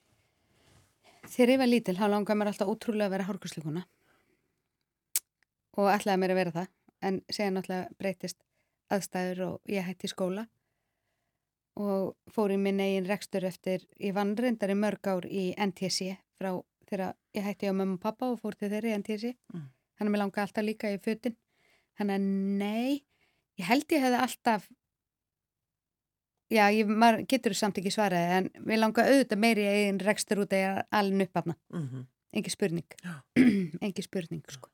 Þegar 1.26 1.52
ég 1.54 1.60
var 1.62 1.70
lítil, 1.70 1.96
þá 1.98 2.06
langaði 2.10 2.38
mér 2.40 2.50
alltaf 2.52 2.70
ótrúlega 2.70 3.08
að 3.08 3.14
vera 3.16 3.28
hárkursleikuna 3.30 3.86
og 5.76 5.88
ætlaði 5.92 6.22
mér 6.22 6.34
að 6.34 6.40
vera 6.40 6.54
það 6.54 6.68
en 7.06 7.18
segja 7.28 7.52
náttúrulega 7.52 7.98
breytist 8.00 8.38
aðstæður 8.94 9.42
og 9.46 9.72
ég 9.72 9.86
hætti 9.86 10.10
skóla 10.10 10.46
og 11.76 12.14
fór 12.32 12.54
í 12.54 12.60
minn 12.60 12.80
eigin 12.80 13.08
rekstur 13.08 13.44
eftir, 13.44 13.82
ég 14.00 14.14
vann 14.16 14.32
reyndar 14.38 14.72
í 14.72 14.78
mörg 14.78 15.10
ár 15.10 15.26
í 15.28 15.50
NTC 15.60 16.14
frá 16.38 16.54
þegar 16.90 17.14
ég 17.34 17.44
hætti 17.44 17.68
á 17.70 17.74
mömmu 17.74 17.94
og 17.98 18.00
pappa 18.02 18.30
og 18.32 18.40
fór 18.40 18.54
til 18.58 18.70
þeirri 18.70 18.92
í 18.94 18.98
NTC 18.98 19.34
Mm. 19.54 19.68
þannig 19.98 20.08
að 20.08 20.12
mér 20.14 20.22
langaði 20.22 20.42
alltaf 20.46 20.64
líka 20.64 20.90
í 20.94 20.98
fötin. 21.02 21.36
Þannig 21.98 22.14
að 22.14 22.26
nei, 22.60 23.04
ég 23.58 23.64
held 23.70 23.86
ég 23.92 24.02
hefði 24.04 24.18
alltaf 24.20 24.68
já, 26.52 26.64
ég, 26.70 26.86
maður 26.86 27.24
getur 27.30 27.54
samt 27.58 27.78
ekki 27.80 27.90
svaraði 27.94 28.36
en 28.38 28.50
mér 28.68 28.78
langaði 28.82 29.14
auðvitað 29.16 29.40
meiri 29.42 29.64
í 29.64 29.70
eigin 29.72 30.00
rekstur 30.04 30.42
út 30.44 30.52
að 30.54 30.62
ég 30.62 30.76
er 30.76 30.84
alveg 31.00 31.28
uppafna 31.30 31.56
Mm 31.72 31.86
-hmm. 31.88 32.06
engi 32.36 32.50
spurning. 32.50 32.86
Engi 33.86 34.02
spurning 34.02 34.44
sko. 34.50 34.68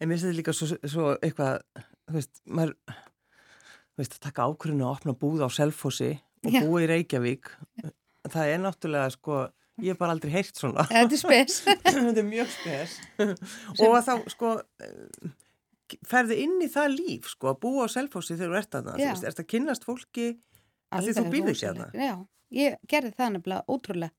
En 0.00 0.08
mér 0.08 0.16
finnst 0.18 0.24
þetta 0.26 0.36
líka 0.40 0.52
svo, 0.52 0.66
svo 0.88 1.04
eitthvað, 1.22 1.62
þú 2.08 2.12
veist, 2.18 2.40
maður, 2.46 2.74
þú 2.88 3.98
veist, 4.02 4.14
að 4.16 4.20
taka 4.26 4.42
ákvörðinu 4.48 4.84
að 4.84 4.96
opna 4.96 5.12
búð 5.14 5.44
á 5.44 5.48
Selfossi 5.48 6.10
og 6.44 6.52
búa 6.52 6.82
í 6.82 6.86
Reykjavík, 6.88 7.48
það 8.28 8.46
er 8.48 8.58
náttúrulega, 8.60 9.10
sko, 9.10 9.48
ég 9.80 9.92
hef 9.92 10.00
bara 10.00 10.14
aldrei 10.16 10.32
heyrt 10.34 10.56
svona. 10.58 10.86
þetta 10.90 11.16
er 11.16 11.22
spes 11.22 11.60
þetta 11.94 12.16
er 12.22 12.26
mjög 12.28 12.50
spes. 12.54 12.96
og 13.78 13.96
að 13.96 14.08
þá, 14.08 14.14
sko, 14.34 14.52
eh, 14.82 15.32
ferði 16.10 16.40
inn 16.44 16.58
í 16.62 16.68
það 16.70 16.94
líf, 16.96 17.30
sko, 17.34 17.52
að 17.54 17.60
búa 17.64 17.86
á 17.86 17.92
Selfossi 17.92 18.36
þegar 18.38 18.54
þú 18.54 18.60
ert 18.60 18.78
þú 18.78 18.96
Já. 19.00 19.10
veist, 19.10 19.28
ert 19.30 19.42
að 19.44 19.50
kynnast 19.54 19.86
fólki 19.88 20.28
að 20.90 21.06
því 21.06 21.16
þú 21.16 21.24
býrð 21.34 21.52
ekki 21.52 21.66
rosalegt. 21.66 21.94
þarna. 21.94 22.08
já, 22.08 22.14
ég 22.60 22.80
gerði 22.90 23.14
það 23.18 23.32
nefnilega 23.36 23.64
ótrúlega 23.70 24.12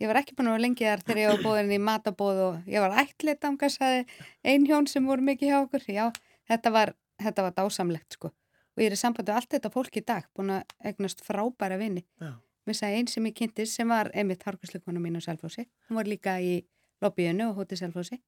ég 0.00 0.08
var 0.08 0.20
ekki 0.22 0.36
búin 0.36 0.48
að 0.48 0.54
vera 0.56 0.64
lengi 0.64 0.86
þar 0.88 1.02
þegar 1.04 1.20
ég 1.20 1.30
var 1.34 1.42
búin 1.44 1.72
í 1.74 1.80
matabóð 1.84 2.42
og 2.46 2.68
ég 2.70 2.84
var 2.84 2.96
ætlit 3.02 3.44
angasaði 3.44 4.04
ein 4.48 4.66
hjón 4.68 4.88
sem 4.88 5.06
voru 5.06 5.24
mikið 5.26 5.52
hjá 5.52 5.58
okkur 5.60 5.88
já, 5.92 6.04
þetta 6.48 6.72
var, 6.72 6.94
þetta 7.20 7.44
var 7.46 7.56
dásamlegt 7.58 8.16
sko 8.16 8.30
og 8.30 8.80
ég 8.82 8.88
er 8.90 8.96
í 8.96 9.00
sambandi 9.00 9.28
við 9.32 9.40
allt 9.40 9.54
þetta 9.56 9.72
fólk 9.74 9.98
í 10.00 10.04
dag 10.06 10.28
búin 10.36 10.54
að 10.56 10.74
egnast 10.92 11.20
frábæra 11.26 11.76
vini 11.80 12.04
Já. 12.22 12.32
Sagði 12.76 13.00
einn 13.00 13.08
sem 13.10 13.26
ég 13.30 13.36
kynntist 13.38 13.76
sem 13.78 13.88
var 13.88 14.10
einmitt 14.14 14.42
harkursleikonu 14.46 15.00
mín 15.02 15.18
á 15.18 15.22
Selfossi. 15.24 15.66
Hún 15.88 15.98
var 16.00 16.08
líka 16.10 16.36
í 16.42 16.60
lobbyinu 17.02 17.50
og 17.50 17.60
hóti 17.62 17.78
Selfossi. 17.80 18.20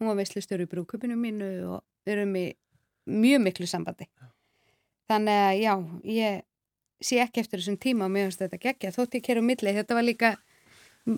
Hún 0.00 0.10
var 0.10 0.18
veislustur 0.18 0.62
í 0.62 0.68
brúkupinu 0.70 1.16
mínu 1.18 1.50
og 1.76 1.82
við 2.06 2.16
erum 2.16 2.36
í 2.40 2.46
mjög 3.06 3.42
miklu 3.46 3.66
sambandi. 3.70 4.08
Þannig 5.10 5.42
að 5.42 5.60
já, 5.62 5.74
ég 6.08 6.42
sé 7.02 7.18
ekki 7.22 7.42
eftir 7.42 7.58
þessum 7.60 7.78
tíma 7.82 8.06
og 8.06 8.12
mér 8.14 8.28
finnst 8.28 8.42
þetta 8.44 8.60
geggja 8.62 8.92
þótt 8.94 9.16
ég 9.18 9.24
keru 9.26 9.42
milli, 9.42 9.74
þetta 9.74 9.96
var 9.98 10.06
líka 10.06 10.32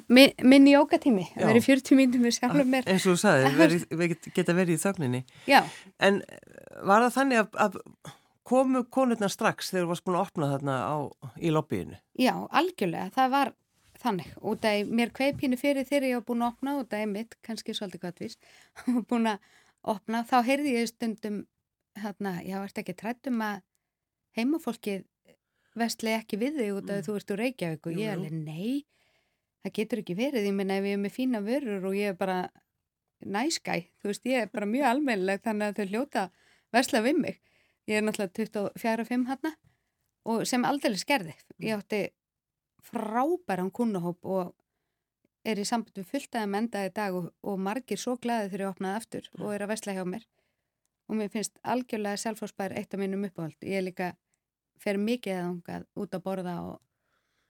mi 0.09 0.31
minn 0.41 0.65
jókatími, 0.71 1.27
Já. 1.35 1.43
að 1.45 1.51
vera 1.51 1.61
í 1.61 1.65
40 1.67 1.99
mínútur 1.99 2.23
með 2.25 2.37
sjálfur 2.39 2.69
mér. 2.73 2.87
Eins 2.89 3.05
og 3.05 3.19
þú 3.19 3.21
sagði, 3.21 3.51
verið, 3.61 3.83
verið, 3.93 4.29
geta 4.35 4.55
verið 4.57 4.79
í 4.79 4.81
þögninni. 4.81 5.21
já, 5.51 5.61
En 6.01 6.23
eh, 6.25 6.39
var 6.89 7.05
það 7.05 7.17
þannig 7.19 7.43
að, 7.43 7.59
að 7.67 7.77
komu 8.45 8.85
konurnar 8.93 9.33
strax 9.33 9.71
þegar 9.73 9.87
þú 9.87 9.91
varst 9.93 10.05
búin 10.07 10.17
að 10.19 10.27
opna 10.29 10.49
þarna 10.55 10.75
á, 10.85 10.97
í 11.41 11.51
lobbyinu? 11.55 11.97
já, 12.21 12.35
algjörlega 12.51 13.11
það 13.17 13.31
var 13.35 13.53
þannig, 14.05 14.31
út 14.45 14.65
af 14.69 14.91
mér 14.91 15.13
kveipínu 15.17 15.57
fyrir 15.61 15.87
þegar 15.89 16.09
ég 16.11 16.19
var 16.21 16.27
búin 16.29 16.45
að 16.45 16.53
opna 16.53 16.77
út 16.83 16.93
af 16.99 17.07
mitt, 17.09 17.37
kannski 17.47 17.75
svolítið 17.77 18.03
gottvís 18.05 18.39
búin 19.11 19.31
að 19.33 19.39
opna, 19.95 20.25
þá 20.29 20.37
heyrði 20.45 20.75
ég 20.79 20.91
stundum 20.93 21.43
hérna, 22.01 22.39
já, 22.45 22.59
ert 22.65 22.79
ekki 22.83 22.95
trættum 22.99 23.41
að 23.45 23.63
heimafólkið 24.37 25.05
vestli 25.79 26.13
ekki 26.15 26.39
við 26.39 26.59
þig 26.61 26.73
út 26.79 26.91
af 26.91 27.01
Mm. 27.01 27.07
þú 27.07 27.15
ert 27.19 27.31
úr 27.35 27.41
Reykjavík 27.43 27.87
og 27.87 27.93
Jú, 27.95 27.99
ég 28.01 28.07
jú. 28.07 28.13
alveg, 28.19 28.33
nei 28.33 28.85
það 29.65 29.73
getur 29.79 30.01
ekki 30.03 30.15
verið, 30.19 30.47
ég 30.51 30.55
minna 30.55 30.77
ef 30.79 30.85
ég 30.85 30.97
er 30.99 31.03
með 31.03 31.15
fína 31.17 31.41
vörur 31.43 31.87
og 31.89 31.95
ég 31.97 32.13
er 32.13 32.19
bara 32.19 32.39
næskæ, 33.25 33.77
þú 34.03 34.11
veist, 34.11 34.27
ég 34.29 34.43
er 34.45 34.51
bara 34.53 34.67
mjög 34.69 34.85
almennileg 34.91 35.43
þannig 35.45 35.71
að 35.73 35.79
þau 35.81 35.89
hljóta 35.95 36.25
vesla 36.75 37.01
við 37.07 37.19
mig 37.23 37.41
ég 37.91 38.01
er 38.01 38.05
náttúrulega 38.05 38.73
24-5 38.75 39.27
hérna 39.31 39.55
og 40.25 40.45
sem 40.49 40.65
aldrei 40.65 40.97
skerði 40.99 41.35
ég 41.61 41.79
átti 41.79 42.05
frábæran 42.85 43.73
kunnahóp 43.73 44.25
og 44.25 44.55
er 45.45 45.61
í 45.61 45.67
samband 45.69 45.99
við 45.99 46.09
fulltæða 46.09 46.47
menda 46.51 46.85
í 46.87 46.93
dag 46.95 47.17
og, 47.17 47.29
og 47.45 47.61
margir 47.61 48.01
svo 48.01 48.17
glæði 48.21 48.51
þegar 48.53 48.65
ég 48.65 48.73
opnaði 48.73 49.01
aftur 49.01 49.29
og 49.41 49.53
er 49.53 49.65
að 49.65 49.73
vesla 49.75 49.97
hjá 49.97 50.05
mér. 50.09 50.25
Og 51.09 51.19
mér 51.19 51.31
finnst 51.33 51.59
algjörlega 51.69 52.21
selfhósbær 52.23 52.75
eitt 52.79 52.97
af 52.97 53.03
mínum 53.03 53.27
uppáhald 53.29 53.69
ég 53.69 53.81
er 53.81 53.85
líka, 53.85 54.11
fer 54.81 54.99
mikið 55.01 55.37
að 55.37 55.45
þangað 55.45 55.87
út 56.01 56.17
að 56.17 56.25
borða 56.25 56.57
og 56.65 56.81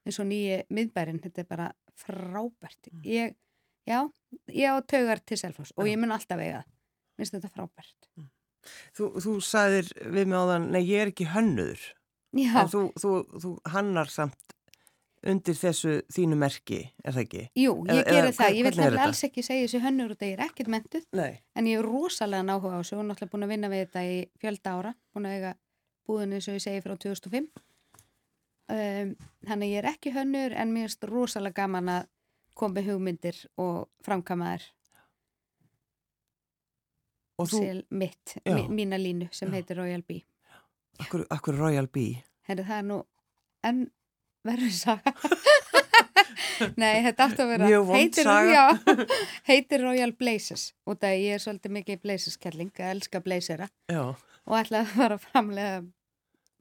eins 0.05 0.21
og 0.21 0.29
nýji 0.29 0.59
miðbærin, 0.75 1.23
þetta 1.23 1.45
er 1.45 1.49
bara 1.49 1.71
frábært. 2.03 2.91
Ég, 3.07 3.37
já, 3.89 4.01
ég 4.51 4.75
á 4.75 4.83
taugar 4.83 5.23
til 5.23 5.39
selfhós 5.41 5.73
og 5.79 5.89
ég 5.89 6.01
mun 6.01 6.15
alltaf 6.15 6.43
eiga 6.43 6.65
það. 6.65 6.73
Finnst 7.15 7.37
þetta 7.37 7.53
frábært 7.55 8.11
Þú, 8.97 9.11
þú 9.25 9.35
sagðir 9.45 9.93
við 10.15 10.27
mig 10.31 10.39
áðan, 10.39 10.71
nei 10.75 10.83
ég 10.87 11.05
er 11.05 11.13
ekki 11.13 11.27
hönnuður, 11.35 11.83
já, 12.35 12.51
en 12.65 12.69
þú, 12.73 12.83
þú, 13.01 13.13
þú 13.45 13.53
hannar 13.75 14.11
samt 14.13 14.41
undir 15.25 15.57
þessu 15.57 15.93
þínu 16.13 16.37
merki, 16.37 16.79
er 17.05 17.15
það 17.17 17.23
ekki? 17.25 17.43
jú, 17.57 17.75
ég 17.89 17.95
Eða- 17.95 18.05
geri 18.11 18.19
eða 18.21 18.33
það 18.37 18.51
ég 18.51 18.65
vil 18.67 18.73
er 18.73 18.77
nefnilega 18.77 19.05
alls 19.09 19.23
ekki 19.25 19.43
segja 19.47 19.67
þessu 19.69 19.81
hönnur 19.87 20.11
og 20.13 20.19
það 20.21 20.33
er 20.35 20.43
ekkert 20.45 20.69
mentuð 20.75 21.07
Nei. 21.17 21.41
En 21.57 21.65
ég 21.71 21.79
er 21.79 21.87
rosalega 21.89 22.45
náhuga 22.45 22.77
á 22.77 22.81
þessu 22.83 22.99
og 23.01 23.07
náttúrulega 23.09 23.33
búin 23.33 23.47
að 23.47 23.53
vinna 23.55 23.71
við 23.73 23.85
þetta 23.87 24.03
í 24.05 24.19
fjölda 24.43 24.75
ára, 24.77 24.93
búin 25.15 25.29
að 25.31 25.37
eiga 25.39 25.55
búðinu 26.05 26.37
eins 26.37 26.49
og 26.53 26.59
ég 26.59 26.65
segi 26.67 26.83
frá 26.85 26.93
2005. 27.01 27.49
Um, 28.69 29.11
þannig 29.45 29.73
ég 29.75 29.81
er 29.83 29.89
ekki 29.91 30.13
hönnur 30.13 30.55
en 30.57 30.71
mér 30.73 30.87
finnst 30.89 31.05
rosalega 31.09 31.59
gaman 31.63 31.89
að 31.93 32.07
koma 32.57 32.81
hugmyndir 32.85 33.37
og 33.61 33.89
framkama 34.05 34.55
þær 34.55 34.69
Og 37.43 37.51
þú, 37.51 37.61
mitt, 37.91 38.37
mína 38.71 38.99
línu 39.01 39.29
sem 39.35 39.51
Já. 39.51 39.57
heitir 39.59 39.81
Royal 39.81 40.05
Bee. 40.07 40.23
akkur, 41.03 41.27
akkur 41.31 41.59
Royal 41.59 41.89
Bee? 41.91 42.23
Herri, 42.47 42.63
það 42.63 42.79
er 42.79 42.87
nú 42.91 43.01
enn 43.65 43.81
verður 44.45 44.75
saga. 44.77 45.15
Nei, 46.81 47.03
þetta 47.03 47.27
átti 47.27 47.43
að 47.43 47.51
vera 47.51 47.69
heitir, 47.91 48.29
já, 48.53 48.65
heitir 49.51 49.83
Royal 49.83 50.13
Blazers 50.15 50.69
og 50.87 51.01
það 51.03 51.17
ég 51.19 51.37
er 51.37 51.43
svolítið 51.43 51.75
mikið 51.79 52.01
Blazers-kelling 52.05 52.71
að 52.79 52.93
elska 52.95 53.21
Blazera 53.25 53.69
Já, 53.91 54.15
og 54.15 54.57
ætla 54.59 54.85
að 54.85 54.93
fara 54.95 55.19
að 55.19 55.27
framlega 55.27 55.83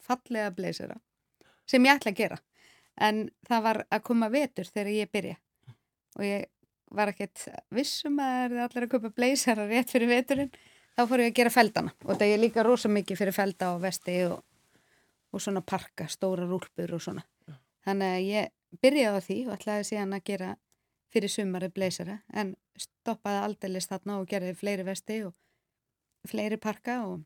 fallega 0.03 0.51
blazera 0.55 0.97
sem 1.69 1.85
ég 1.85 1.95
ætla 1.95 2.13
að 2.13 2.19
gera 2.23 2.39
en 3.07 3.23
það 3.47 3.65
var 3.67 3.81
að 3.89 4.05
koma 4.09 4.29
vetur 4.33 4.69
þegar 4.69 4.91
ég 4.93 5.13
byrja 5.13 5.37
og 6.17 6.25
ég 6.27 6.49
var 6.93 7.11
ekkert 7.13 7.47
vissum 7.73 8.19
að 8.21 8.33
það 8.33 8.43
er 8.57 8.63
allir 8.67 8.85
að 8.87 8.91
köpa 8.93 9.11
blazera 9.17 9.67
rétt 9.69 9.91
fyrir 9.93 10.11
veturinn 10.11 10.51
þá 10.93 11.03
fór 11.09 11.23
ég 11.23 11.31
að 11.31 11.37
gera 11.41 11.53
feldana. 11.53 11.93
Og 12.05 12.17
það 12.19 12.33
er 12.35 12.41
líka 12.43 12.63
rosa 12.65 12.89
mikið 12.93 13.17
fyrir 13.23 13.33
felda 13.35 13.71
og 13.75 13.81
vesti 13.83 14.17
og, 14.29 14.43
og 15.33 15.41
svona 15.41 15.63
parka, 15.65 16.05
stóra 16.11 16.45
rúlpur 16.49 16.93
og 16.93 17.01
svona. 17.01 17.23
Þannig 17.83 18.13
að 18.17 18.27
ég 18.29 18.79
byrjaði 18.83 19.17
á 19.17 19.25
því 19.25 19.37
og 19.47 19.55
ætlaði 19.57 19.87
síðan 19.89 20.13
að 20.17 20.23
gera 20.29 20.51
fyrir 21.13 21.29
sumari 21.29 21.69
blazera 21.73 22.19
en 22.33 22.55
stoppaði 22.79 23.41
aldeilis 23.45 23.89
þarna 23.91 24.19
og 24.21 24.29
gerði 24.31 24.53
fleiri 24.57 24.85
vesti 24.87 25.19
og 25.27 25.33
fleiri 26.29 26.57
parka 26.57 27.01
og 27.05 27.25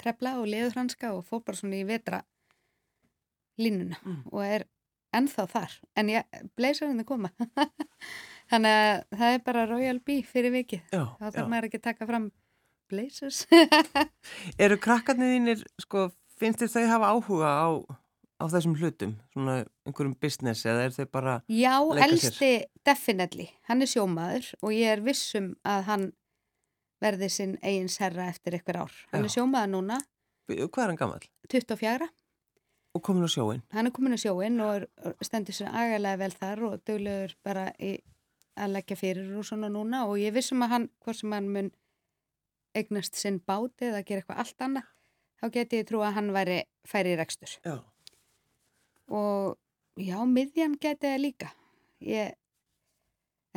trefla 0.00 0.36
og 0.40 0.46
leðurhanska 0.50 1.10
og 1.16 1.24
fór 1.28 1.42
bara 1.46 1.58
svona 1.58 1.80
í 1.80 1.86
vetra 1.88 2.22
línuna 3.60 3.98
Mm. 4.04 4.20
og 4.32 4.42
er 4.44 4.62
ennþá 5.12 5.44
þar. 5.50 5.72
En 5.98 6.08
ég, 6.08 6.24
blazerinn 6.56 7.00
er 7.02 7.04
koma 7.08 7.30
þannig 8.50 8.76
að 8.80 9.18
það 9.20 9.34
er 9.36 9.42
bara 9.46 9.64
Royal 9.70 9.98
Bee 10.04 10.22
fyrir 10.26 10.52
vikið 10.54 10.92
Já, 10.94 11.04
þá 11.20 11.26
þarf 11.30 11.48
maður 11.52 11.68
ekki 11.70 11.80
að 11.80 11.86
taka 11.88 12.08
fram 12.10 12.28
blazers 12.90 13.44
Eru 14.64 14.78
krakkarnir 14.82 15.34
þínir, 15.36 15.64
sko, 15.84 16.08
finnst 16.40 16.62
þér 16.64 16.72
þau 16.74 16.86
hafa 16.94 17.10
áhuga 17.14 17.50
á, 17.54 17.68
á 18.40 18.44
þessum 18.50 18.74
hlutum, 18.80 19.12
svona 19.34 19.58
einhverjum 19.86 20.16
business 20.22 20.64
eða 20.66 20.86
er 20.88 20.94
þau 20.96 21.06
bara, 21.12 21.34
Já, 21.52 21.74
elsti 22.06 22.52
definitely, 22.86 23.50
hann 23.70 23.84
er 23.84 23.90
sjómaður 23.92 24.48
og 24.64 24.72
ég 24.74 24.94
er 24.96 25.04
vissum 25.06 25.52
að 25.68 25.84
hann 25.90 26.06
verði 27.00 27.28
sinn 27.32 27.54
eigins 27.64 27.96
herra 28.02 28.26
eftir 28.28 28.58
ykkur 28.58 28.76
ár. 28.82 28.96
Hann 29.12 29.22
Já. 29.24 29.28
er 29.30 29.32
sjómaður 29.38 29.70
núna, 29.72 30.00
hvað 30.50 30.82
er 30.82 30.90
hann 30.90 30.98
gammal? 31.00 31.22
24, 31.48 32.10
Og 32.98 33.02
komin 33.06 33.22
á 33.22 33.30
sjóin? 33.30 33.60
hann 33.70 33.86
er 33.86 33.92
komin 33.94 34.16
á 34.16 34.20
sjóin 34.20 34.56
og 34.66 34.88
stendur 35.22 35.54
sér 35.54 35.70
agalega 35.70 36.18
vel 36.24 36.32
þar 36.34 36.64
og 36.66 36.80
duglegur 36.88 37.36
bara 37.46 37.68
í 37.78 37.94
að 38.60 38.74
leggja 38.76 38.96
fyrir 39.00 39.30
og 39.40 39.46
svona 39.48 39.68
núna 39.72 40.04
og 40.08 40.18
ég 40.20 40.34
vissum 40.36 40.62
að 40.66 40.72
hann, 40.74 40.88
hvort 41.04 41.18
sem 41.20 41.32
hann 41.36 41.48
mun 41.52 41.70
eignast 42.76 43.16
sinn 43.18 43.40
báti 43.42 43.88
eða 43.88 44.04
gera 44.06 44.22
eitthvað 44.22 44.42
allt 44.44 44.64
annað, 44.66 44.90
þá 45.40 45.46
geti 45.56 45.80
ég 45.80 45.88
trú 45.88 46.02
að 46.06 46.14
hann 46.18 46.28
væri 46.36 46.58
færi 46.86 47.14
í 47.14 47.18
rekstur. 47.18 47.56
Já. 47.64 47.78
og 49.10 49.56
já, 49.98 50.18
miðjan 50.26 50.76
geti 50.80 51.08
það 51.08 51.22
líka 51.24 51.48
ég, 52.06 52.36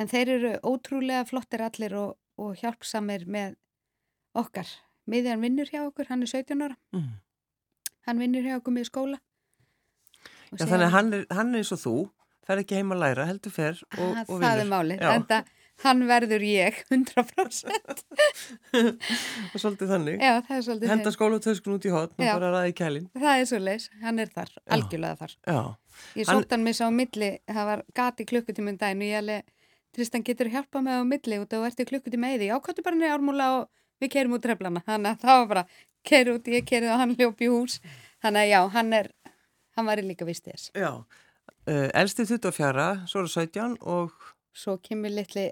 en 0.01 0.09
þeir 0.09 0.31
eru 0.37 0.53
ótrúlega 0.65 1.27
flottir 1.29 1.61
allir 1.61 1.93
og, 1.99 2.15
og 2.41 2.55
hjálpsamir 2.61 3.27
með 3.29 3.53
okkar 4.33 4.69
miðjan 5.05 5.43
vinnur 5.43 5.69
hjá 5.69 5.83
okkur, 5.85 6.07
hann 6.09 6.23
er 6.25 6.31
17 6.31 6.63
ára 6.65 6.77
Mm. 6.95 7.19
hann 8.07 8.19
vinnur 8.19 8.43
hjá 8.47 8.57
okkur 8.57 8.73
með 8.79 8.89
skóla 8.89 9.19
Já, 10.53 10.65
þannig 10.67 10.85
að 10.87 10.93
hann 10.93 11.13
er, 11.13 11.23
hann 11.33 11.53
er 11.53 11.61
eins 11.63 11.71
og 11.73 11.79
þú, 11.81 11.93
fer 12.47 12.61
ekki 12.63 12.75
heim 12.79 12.91
að 12.95 13.01
læra, 13.05 13.25
heldur 13.29 13.51
fer 13.55 13.77
og, 13.97 14.15
Ah, 14.17 14.23
og 14.27 14.39
það 14.41 14.49
er 14.51 14.63
vinnur. 14.63 14.71
málið, 14.75 14.99
Já. 15.03 15.11
en 15.15 15.23
það 15.31 15.51
hann 15.83 16.03
verður 16.07 16.43
ég 16.45 16.75
100% 16.93 18.03
Og 19.53 19.57
svolítið 19.61 19.89
þannig. 19.89 20.19
já, 20.21 20.33
svolítið 20.63 20.91
Henda 20.91 21.11
skólatöskun 21.15 21.75
út 21.77 21.87
í 21.87 21.91
hotn 21.93 22.13
og 22.19 22.25
Já. 22.27 22.33
bara 22.37 22.51
ræði 22.53 22.75
kælin. 22.77 23.07
það 23.17 23.39
er 23.41 23.45
svo 23.49 23.59
leis, 23.63 23.89
hann 24.03 24.19
er 24.19 24.29
þar, 24.35 24.51
algjörlega 24.77 25.17
þar 25.23 25.33
Já. 25.47 25.61
Ég 26.17 26.25
sótt 26.29 26.51
hann 26.55 26.63
mig 26.65 26.75
sá 26.77 26.87
milli, 26.93 27.31
það 27.49 27.65
var 27.69 27.83
gati 27.95 28.25
klukkutíminn 28.29 28.77
daginn 28.81 29.01
og 29.03 29.09
ég 29.11 29.17
alveg, 29.21 29.43
Tristan 29.93 30.23
getur 30.25 30.49
hjálpa 30.49 30.81
mig 30.81 30.93
á 30.97 31.03
milli 31.05 31.37
og 31.37 31.51
ertu 31.53 31.85
klukkutíma 31.85 32.31
eði. 32.33 32.47
Já, 32.49 32.55
kottu 32.65 32.81
bara 32.81 32.95
niður 32.97 33.11
ármúla 33.19 33.49
og 33.59 33.67
við 34.01 34.09
keirum 34.15 34.33
út 34.33 34.41
treflana. 34.41 34.81
Þannig 34.87 35.11
að 35.11 35.19
það 35.21 35.37
var 35.37 35.47
bara, 35.51 35.63
keir 36.03 36.31
út, 36.33 36.47
ég 36.49 36.65
keirið 36.65 36.89
og 36.95 36.97
hann 37.03 37.13
ljóp 37.19 37.43
í 37.45 37.49
hús. 37.53 37.75
Þannig 38.25 38.41
að 38.41 38.49
já, 38.49 38.61
hann 38.73 38.89
er, 38.97 39.11
hann 39.77 39.85
var 39.85 40.01
í 40.01 40.07
líka 40.07 40.25
vist 40.25 40.49
þess. 40.49 40.71
Já. 40.73 40.89
Uh, 41.63 41.87
elsti 41.95 42.25
24, 42.27 42.87
svo 43.07 43.21
eru 43.23 43.29
17 43.31 43.77
og 43.87 44.11
Svo 44.53 44.75
kemur 44.83 45.09
litli, 45.09 45.47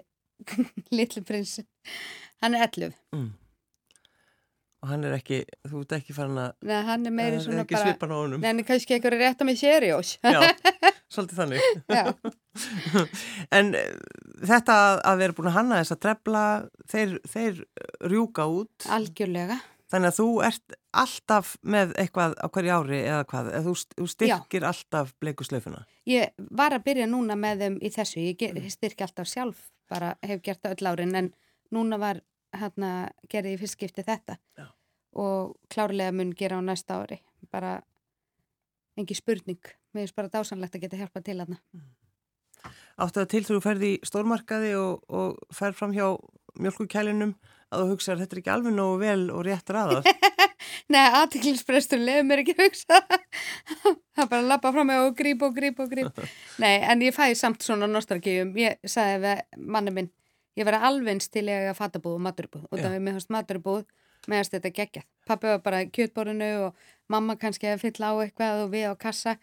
litli 0.96 1.22
prinsinn. 1.26 1.66
Hann 2.42 2.54
er 2.54 2.66
11. 2.68 2.92
mm. 3.16 3.30
og 4.82 4.88
hann 4.90 5.04
er 5.06 5.14
ekki, 5.16 5.40
þú 5.70 5.80
ert 5.84 5.94
ekki 5.96 6.14
farin 6.16 6.38
að 6.42 6.52
Nei, 6.68 6.78
hann 6.86 7.06
er 7.06 7.14
meiri 7.14 7.36
það 7.36 7.40
er 7.40 7.44
svona 7.46 7.64
ekki 7.64 7.76
bara, 7.78 7.86
svipan 7.88 8.12
á 8.14 8.16
honum. 8.18 8.40
nei, 8.42 8.48
hann 8.50 8.62
er 8.62 8.66
kannski 8.68 8.96
eitthvað 8.96 9.16
rétt 9.20 9.42
á 9.42 9.44
mig 9.46 9.58
sériós. 9.60 10.12
Já, 10.22 10.40
svolítið 11.14 11.40
þannig. 11.42 11.68
já, 11.86 12.04
En 13.58 13.72
uh, 13.78 13.84
þetta 14.52 14.78
að, 14.86 15.00
að 15.12 15.20
vera 15.24 15.36
búin 15.38 15.50
að 15.52 15.56
hanna 15.60 15.80
þess 15.82 15.96
að 15.96 16.02
trefla, 16.06 16.44
þeir, 16.92 17.14
þeir 17.34 17.62
rjúka 18.12 18.48
út. 18.50 18.88
algjörlega. 18.92 19.60
Þannig 19.92 20.08
að 20.08 20.16
þú 20.18 20.26
ert 20.48 20.74
alltaf 21.02 21.52
með 21.74 21.90
eitthvað 22.00 22.34
á 22.40 22.46
hverju 22.48 22.72
ári 22.78 22.98
eða 23.04 23.24
hvað, 23.28 23.48
eða 23.52 23.64
þú, 23.66 23.74
st- 23.82 23.96
þú 23.98 24.06
styrkir 24.14 24.64
alltaf 24.64 25.10
bleikuslaufuna. 25.20 25.82
Ég 26.08 26.32
var 26.62 26.72
að 26.78 26.84
byrja 26.86 27.08
núna 27.12 27.36
með 27.36 27.64
þeim 27.66 27.76
í 27.84 27.90
þessu, 27.92 28.22
ég 28.24 28.38
ger- 28.40 28.56
ég 28.56 28.72
styrki 28.72 29.04
alltaf 29.04 29.28
sjálf, 29.28 29.66
bara 29.92 30.14
hef 30.24 30.40
gert 30.42 30.62
það 30.64 30.76
öll 30.78 30.90
árin, 30.94 31.14
en 31.20 31.28
núna 31.72 31.98
var 32.00 32.22
hérna, 32.56 33.10
gerði 33.28 33.52
ég 33.56 33.60
fyrst 33.60 33.76
skipti 33.78 34.04
þetta. 34.08 34.38
Já. 34.58 34.66
og 35.12 35.58
klárlega 35.68 36.12
mun 36.16 36.30
gera 36.32 36.56
á 36.56 36.64
næsta 36.64 36.96
ári, 37.02 37.18
bara 37.52 37.82
engi 38.96 39.12
spurning, 39.14 39.60
mér 39.92 40.06
finnst 40.06 40.16
bara 40.16 40.30
dásanlegt 40.32 40.72
að 40.78 40.86
geta 40.86 40.96
hjálpað 40.96 41.24
til 41.26 41.36
þarna. 41.42 41.58
Áttu 42.96 43.20
það 43.20 43.28
til 43.32 43.42
þú 43.44 43.58
ferði 43.64 43.90
í 43.92 44.00
stórmarkaði 44.08 44.70
og, 44.78 45.02
og 45.12 45.36
fer 45.52 45.72
fram 45.76 45.92
hjá 45.96 46.06
mjölkukælinum 46.60 47.34
að 47.72 47.82
þú 47.82 47.94
hugsa 47.94 48.14
að 48.14 48.22
þetta 48.22 48.36
er 48.36 48.42
ekki 48.42 48.54
alveg 48.54 48.76
nógu 48.76 49.00
vel 49.02 49.22
og 49.32 49.44
rétt 49.48 49.74
raðað. 49.74 50.08
Nei, 50.92 51.02
aðtiklisprestur 51.18 52.00
lefur 52.02 52.26
mér 52.28 52.42
ekki 52.42 52.54
að 52.56 52.66
hugsa. 52.68 53.00
Það 54.14 54.24
er 54.24 54.28
bara 54.28 54.40
að 54.42 54.50
lappa 54.50 54.72
frá 54.74 54.82
mig 54.86 55.00
og 55.02 55.14
gríp 55.18 55.44
og 55.46 55.54
gríp 55.56 55.80
og 55.82 55.92
gríp. 55.92 56.24
Nei, 56.62 56.74
en 56.80 57.04
ég 57.04 57.16
fæ 57.16 57.32
samt 57.38 57.64
svona 57.64 57.88
nostalgíum. 57.90 58.52
Ég 58.60 58.78
sagði 58.84 59.22
við 59.24 59.64
manni 59.72 59.94
minn 59.96 60.12
ég 60.58 60.68
verði 60.68 60.88
alveg 60.88 61.24
til 61.32 61.46
ég 61.48 61.70
að 61.70 61.78
fatabúð 61.78 62.18
og 62.18 62.24
maturbúð 62.26 62.68
og 62.68 62.78
það 62.78 62.94
við 62.96 63.04
mér 63.06 63.16
hans 63.16 63.30
maturbúð 63.32 63.84
meðast 64.30 64.54
þetta 64.54 64.72
geggjað. 64.76 65.06
Pappi 65.26 65.50
var 65.50 65.62
bara 65.64 65.82
kjötborinu 65.88 66.50
og 66.66 66.84
mamma 67.10 67.36
kannski 67.40 67.72
að 67.72 67.82
fylla 67.86 68.12
á 68.12 68.14
eitthvað 68.22 68.66
og 68.66 68.70
við 68.74 68.92
á 68.92 68.94
kassa. 69.00 69.36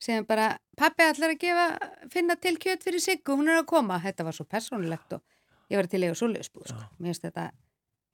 Sem 0.00 0.24
bara, 0.24 0.54
pappi 0.80 1.04
ætlar 1.04 1.34
að 1.34 1.42
gefa 1.42 1.64
finna 2.12 2.36
til 2.40 2.54
kjöt 2.60 2.84
fyrir 2.86 3.02
Siggu, 3.04 3.34
hún 3.36 3.50
er 3.50 3.60
að 3.60 3.66
koma. 3.72 3.98
Þetta 4.00 4.24
var 4.28 4.36
svo 4.36 4.46
persónulegt 4.48 5.16
og 5.16 5.24
ég 5.72 5.80
var 5.80 5.88
til 5.90 6.04
ég 6.06 6.14
á 6.14 6.16
svoleiðsbúð, 6.16 6.70
sko. 6.70 6.86
mér 7.00 7.10
finnst 7.10 7.26
þetta 7.26 7.50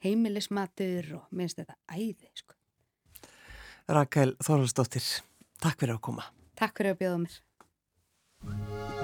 heimilismatur 0.05 1.15
og 1.21 1.25
mér 1.31 1.47
finnst 1.47 1.63
þetta 1.63 1.79
æði, 1.93 2.31
sko. 2.35 2.57
Rakel 3.87 4.35
Þorvaldsdóttir, 4.43 5.07
takk 5.63 5.81
fyrir 5.81 5.97
að 5.97 6.05
koma. 6.09 6.29
Takk 6.59 6.81
fyrir 6.81 6.97
að 6.97 7.03
bjóða 7.05 7.25
mér. 7.27 8.95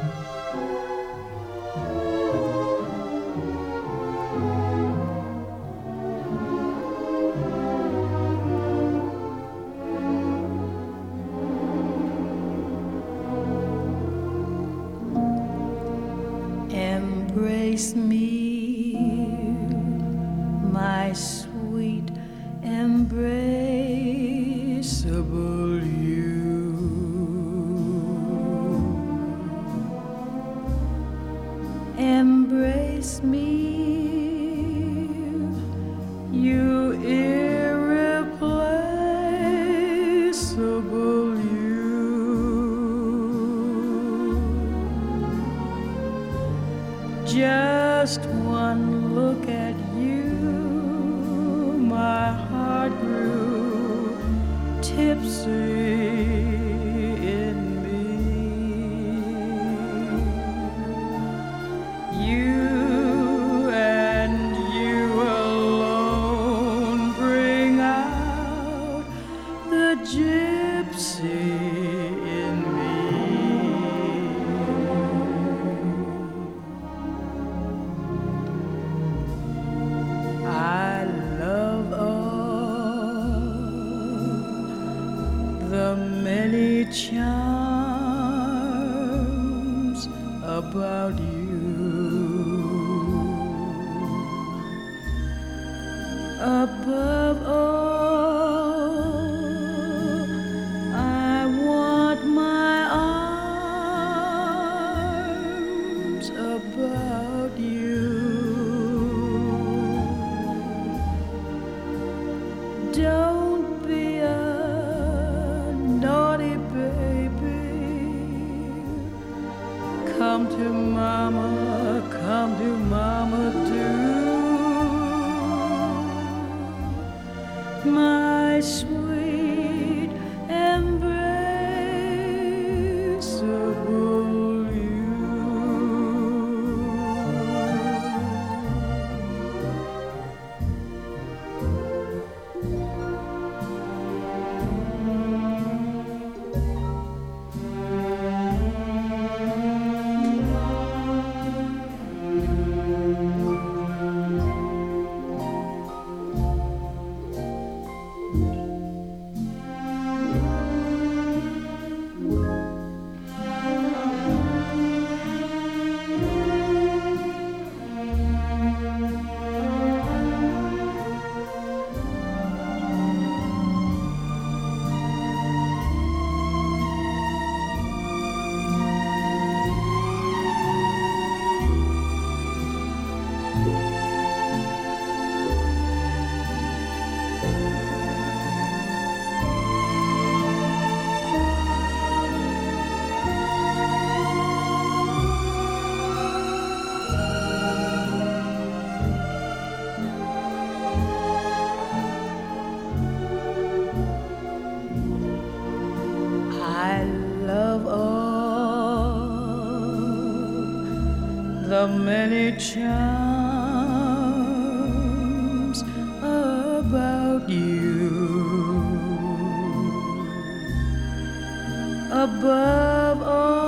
above 222.12 223.22
all. 223.22 223.61